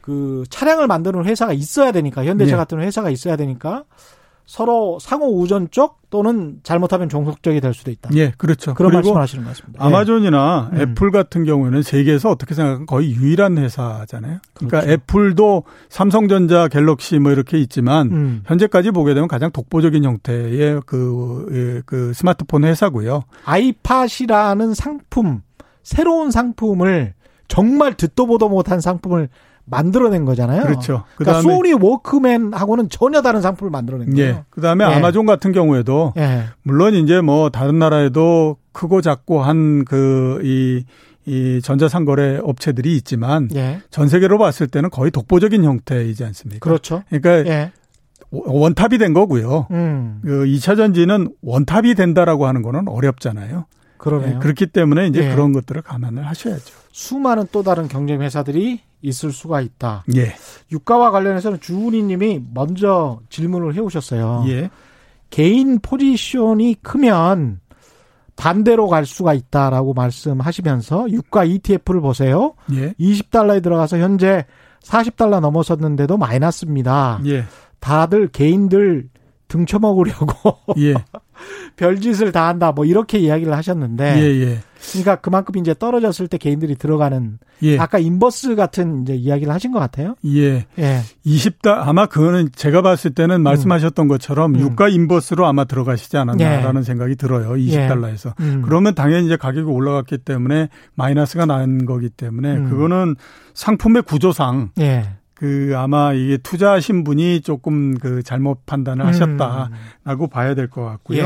[0.02, 2.56] 그 차량을 만드는 회사가 있어야 되니까 현대차 예.
[2.56, 3.84] 같은 회사가 있어야 되니까
[4.44, 8.10] 서로 상호 의존적 또는 잘못하면 종속적이 될 수도 있다.
[8.14, 8.74] 예, 그렇죠.
[8.74, 9.84] 그런 말씀을 하시는 것 같습니다.
[9.84, 10.82] 아마존이나 예.
[10.82, 14.40] 애플 같은 경우에는 세계에서 어떻게 생각하면 거의 유일한 회사잖아요.
[14.52, 14.92] 그러니까 그렇죠.
[14.92, 18.42] 애플도 삼성전자, 갤럭시 뭐 이렇게 있지만 음.
[18.44, 23.24] 현재까지 보게 되면 가장 독보적인 형태의 그, 예, 그 스마트폰 회사고요.
[23.44, 25.40] 아이팟이라는 상품,
[25.82, 27.14] 새로운 상품을
[27.48, 29.28] 정말 듣도 보도 못한 상품을
[29.64, 30.62] 만들어낸 거잖아요.
[30.62, 31.04] 그렇죠.
[31.16, 34.28] 그러니까 소니 워크맨하고는 전혀 다른 상품을 만들어낸 거예요.
[34.28, 34.44] 예.
[34.50, 34.88] 그다음에 예.
[34.88, 36.44] 아마존 같은 경우에도 예.
[36.62, 40.84] 물론 이제 뭐 다른 나라에도 크고 작고 한 그 이
[41.24, 43.80] 이 전자상거래 업체들이 있지만 예.
[43.90, 46.58] 전 세계로 봤을 때는 거의 독보적인 형태이지 않습니까?
[46.58, 47.04] 그렇죠.
[47.10, 47.70] 그러니까 예.
[48.32, 49.68] 원탑이 된 거고요.
[49.70, 50.20] 음.
[50.24, 53.66] 그 2차 전지는 원탑이 된다라고 하는 거는 어렵잖아요.
[53.98, 54.34] 그러네요.
[54.34, 55.32] 예, 그렇기 때문에 이제 예.
[55.32, 56.74] 그런 것들을 감안을 하셔야죠.
[56.90, 60.04] 수많은 또 다른 경쟁 회사들이 있을 수가 있다.
[60.16, 60.34] 예.
[60.70, 64.44] 유가와 관련해서는 주은희 님이 먼저 질문을 해 오셨어요.
[64.48, 64.70] 예.
[65.30, 67.60] 개인 포지션이 크면
[68.36, 72.54] 반대로 갈 수가 있다라고 말씀하시면서 유가 ETF를 보세요.
[72.72, 72.92] 예.
[72.92, 74.46] 20달러에 들어가서 현재
[74.84, 77.20] 40달러 넘어섰는데도 마이너스입니다.
[77.26, 77.44] 예.
[77.80, 79.08] 다들 개인들
[79.48, 80.94] 등쳐먹으려고 예.
[81.76, 84.60] 별짓을 다 한다 뭐 이렇게 이야기를 하셨는데 예, 예.
[84.90, 87.78] 그러니까 그만큼 이제 떨어졌을 때 개인들이 들어가는 예.
[87.78, 90.16] 아까 인버스 같은 이제 이야기를 하신 것 같아요.
[90.24, 90.66] 예.
[90.78, 91.00] 예.
[91.24, 93.42] 20달 아마 그거는 제가 봤을 때는 음.
[93.42, 94.60] 말씀하셨던 것처럼 음.
[94.60, 96.84] 유가 인버스로 아마 들어가시지 않았나라는 예.
[96.84, 97.50] 생각이 들어요.
[97.52, 98.34] 20달러에서.
[98.40, 98.44] 예.
[98.44, 98.62] 음.
[98.64, 102.70] 그러면 당연히 이제 가격이 올라갔기 때문에 마이너스가 난 거기 때문에 음.
[102.70, 103.14] 그거는
[103.54, 105.04] 상품의 구조상 예.
[105.34, 110.28] 그 아마 이게 투자하신 분이 조금 그 잘못 판단을 하셨다라고 음.
[110.30, 111.24] 봐야 될 것 같고요.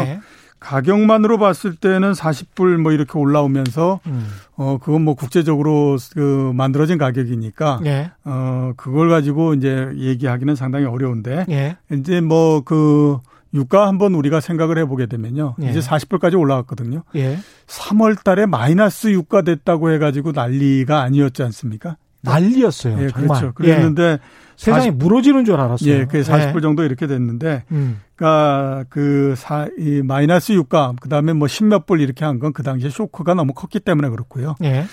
[0.66, 0.70] 예.
[0.70, 4.26] 가격만으로 봤을 때는 40불 뭐 이렇게 올라오면서 음.
[4.56, 8.10] 어 그건 뭐 국제적으로 그 만들어진 가격이니까 예.
[8.24, 11.76] 어 그걸 가지고 이제 얘기하기는 상당히 어려운데 예.
[11.92, 13.18] 이제 뭐 그
[13.54, 15.54] 유가 한번 우리가 생각을 해보게 되면요.
[15.62, 15.70] 예.
[15.70, 17.04] 이제 40불까지 올라갔거든요.
[17.14, 17.38] 예.
[17.66, 21.96] 3월 달에 마이너스 유가 됐다고 해가지고 난리가 아니었지 않습니까?
[22.22, 23.02] 난리였어요.
[23.02, 23.28] 예, 정말.
[23.28, 23.54] 그렇죠.
[23.54, 24.18] 그랬는데 예.
[24.56, 25.90] 세상이 40, 무너지는 줄 알았어요.
[25.92, 26.60] 예, 그 40불 예.
[26.60, 28.00] 정도 이렇게 됐는데, 음.
[28.14, 32.62] 그러니까 그 사, 이 마이너스 유가, 그 다음에 뭐 십몇 불 이렇게 한 건 그
[32.62, 34.54] 당시에 쇼크가 너무 컸기 때문에 그렇고요.
[34.64, 34.84] 예.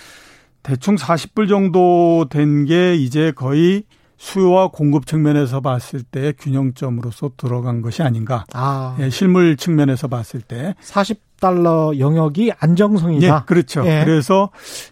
[0.63, 3.83] 대충 40불 정도 된 게 이제 거의
[4.23, 8.45] 수요와 공급 측면에서 봤을 때 균형점으로서 들어간 것이 아닌가.
[8.53, 8.95] 아.
[9.01, 10.75] 예, 실물 측면에서 봤을 때.
[10.81, 13.27] 40달러 영역이 안정성이다.
[13.27, 13.85] 예, 그렇죠.
[13.85, 14.03] 예.
[14.05, 14.49] 그래서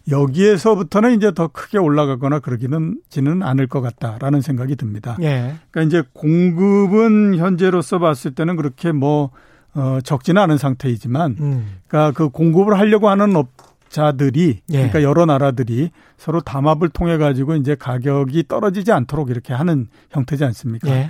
[0.10, 5.16] 여기에서부터는 이제 더 크게 올라가거나 그러기는 지는 않을 것 같다라는 생각이 듭니다.
[5.22, 5.56] 예.
[5.72, 9.32] 그러니까 이제 공급은 현재로서 봤을 때는 그렇게 뭐
[9.74, 11.78] 어, 적지는 않은 상태이지만, 음.
[11.88, 13.48] 그러니까 그 공급을 하려고 하는 업,
[13.92, 14.74] 자들이 예.
[14.74, 20.90] 그러니까 여러 나라들이 서로 담합을 통해 가지고 이제 가격이 떨어지지 않도록 이렇게 하는 형태지 않습니까?
[20.90, 21.10] 예.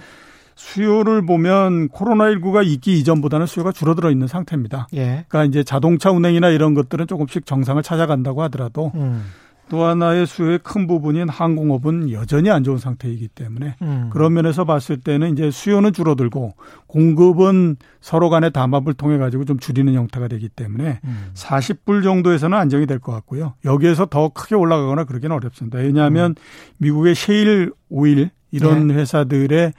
[0.55, 4.87] 수요를 보면 코로나19가 있기 이전보다는 수요가 줄어들어 있는 상태입니다.
[4.95, 5.25] 예.
[5.27, 9.25] 그러니까 이제 자동차 운행이나 이런 것들은 조금씩 정상을 찾아간다고 하더라도 음.
[9.71, 14.09] 또 하나의 수요의 큰 부분인 항공업은 여전히 안 좋은 상태이기 때문에 음.
[14.11, 16.55] 그런 면에서 봤을 때는 이제 수요는 줄어들고
[16.87, 21.31] 공급은 서로 간의 담합을 통해 가지고 좀 줄이는 형태가 되기 때문에 음.
[21.35, 23.53] 40불 정도에서는 안정이 될 것 같고요.
[23.63, 25.77] 여기에서 더 크게 올라가거나 그러기는 어렵습니다.
[25.79, 26.35] 왜냐하면 음.
[26.79, 28.95] 미국의 셰일 오일 이런 네.
[28.95, 29.71] 회사들의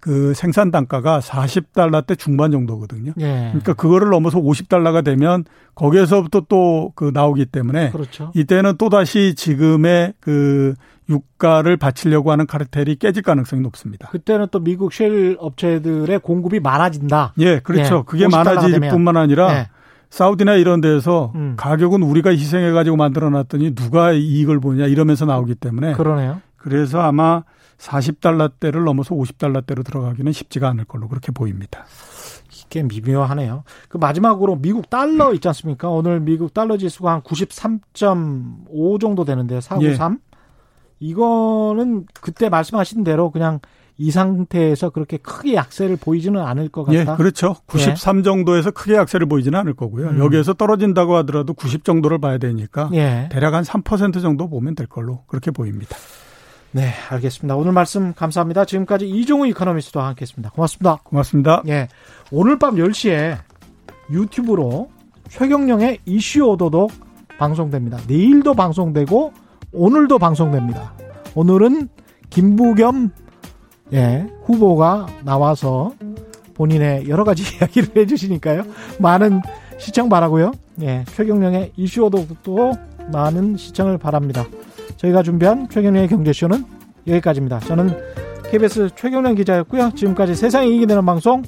[0.00, 3.12] 그 생산 단가가 40달러대 중반 정도거든요.
[3.20, 3.48] 예.
[3.50, 5.44] 그러니까 그거를 넘어서 50달러가 되면
[5.74, 8.32] 거기에서부터 또 그 나오기 때문에 그렇죠.
[8.34, 10.74] 이때는 또 다시 지금의 그
[11.08, 14.08] 유가를 받치려고 하는 카르텔이 깨질 가능성이 높습니다.
[14.08, 17.34] 그때는 또 미국 쉘 업체들의 공급이 많아진다.
[17.38, 17.98] 예, 그렇죠.
[17.98, 18.02] 예.
[18.06, 19.68] 그게 많아질 뿐만 아니라 예.
[20.10, 21.54] 사우디나 이런 데서 음.
[21.56, 26.40] 가격은 우리가 희생해 가지고 만들어 놨더니 누가 이익을 보냐 이러면서 나오기 때문에 그러네요.
[26.56, 27.42] 그래서 아마
[27.78, 31.84] 40달러대를 넘어서 50달러대로 들어가기는 쉽지가 않을 걸로 그렇게 보입니다.
[32.52, 33.64] 이게 미묘하네요.
[33.88, 35.88] 그 마지막으로 미국 달러 있지 않습니까?
[35.88, 40.12] 오늘 미국 달러 지수가 한 93.5 정도 되는데 493.
[40.12, 40.28] 예.
[41.00, 43.60] 이거는 그때 말씀하신 대로 그냥
[44.00, 46.98] 이 상태에서 그렇게 크게 약세를 보이지는 않을 것 같다.
[46.98, 47.56] 예, 그렇죠.
[47.66, 48.22] 93 예.
[48.22, 50.10] 정도에서 크게 약세를 보이지는 않을 거고요.
[50.10, 50.18] 음.
[50.20, 53.28] 여기에서 떨어진다고 하더라도 90 정도를 봐야 되니까 예.
[53.32, 55.96] 대략 한 3% 정도 보면 될 걸로 그렇게 보입니다.
[56.70, 57.56] 네, 알겠습니다.
[57.56, 58.64] 오늘 말씀 감사합니다.
[58.66, 60.50] 지금까지 이종우 이코노미스트와 함께 했습니다.
[60.50, 60.98] 고맙습니다.
[61.02, 61.62] 고맙습니다.
[61.68, 61.88] 예.
[62.30, 63.38] 오늘 밤 10시에
[64.10, 64.90] 유튜브로
[65.28, 66.90] 최경령의 이슈 오도독
[67.38, 67.98] 방송됩니다.
[68.06, 69.32] 내일도 방송되고
[69.72, 70.92] 오늘도 방송됩니다.
[71.34, 71.88] 오늘은
[72.30, 73.12] 김부겸
[73.94, 75.92] 예, 후보가 나와서
[76.54, 78.64] 본인의 여러 가지 이야기를 해주시니까요.
[78.98, 79.40] 많은
[79.78, 80.52] 시청 바라고요.
[80.82, 82.72] 예, 최경령의 이슈 오도독도
[83.10, 84.44] 많은 시청을 바랍니다.
[84.96, 86.64] 저희가 준비한 최경련의 경제쇼는
[87.06, 87.60] 여기까지입니다.
[87.60, 87.96] 저는
[88.50, 89.92] KBS 최경련 기자였고요.
[89.94, 91.42] 지금까지 세상이 이기게 되는 방송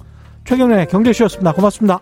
[0.44, 1.52] 최경련의 경제쇼였습니다.
[1.52, 2.00] 고맙습니다.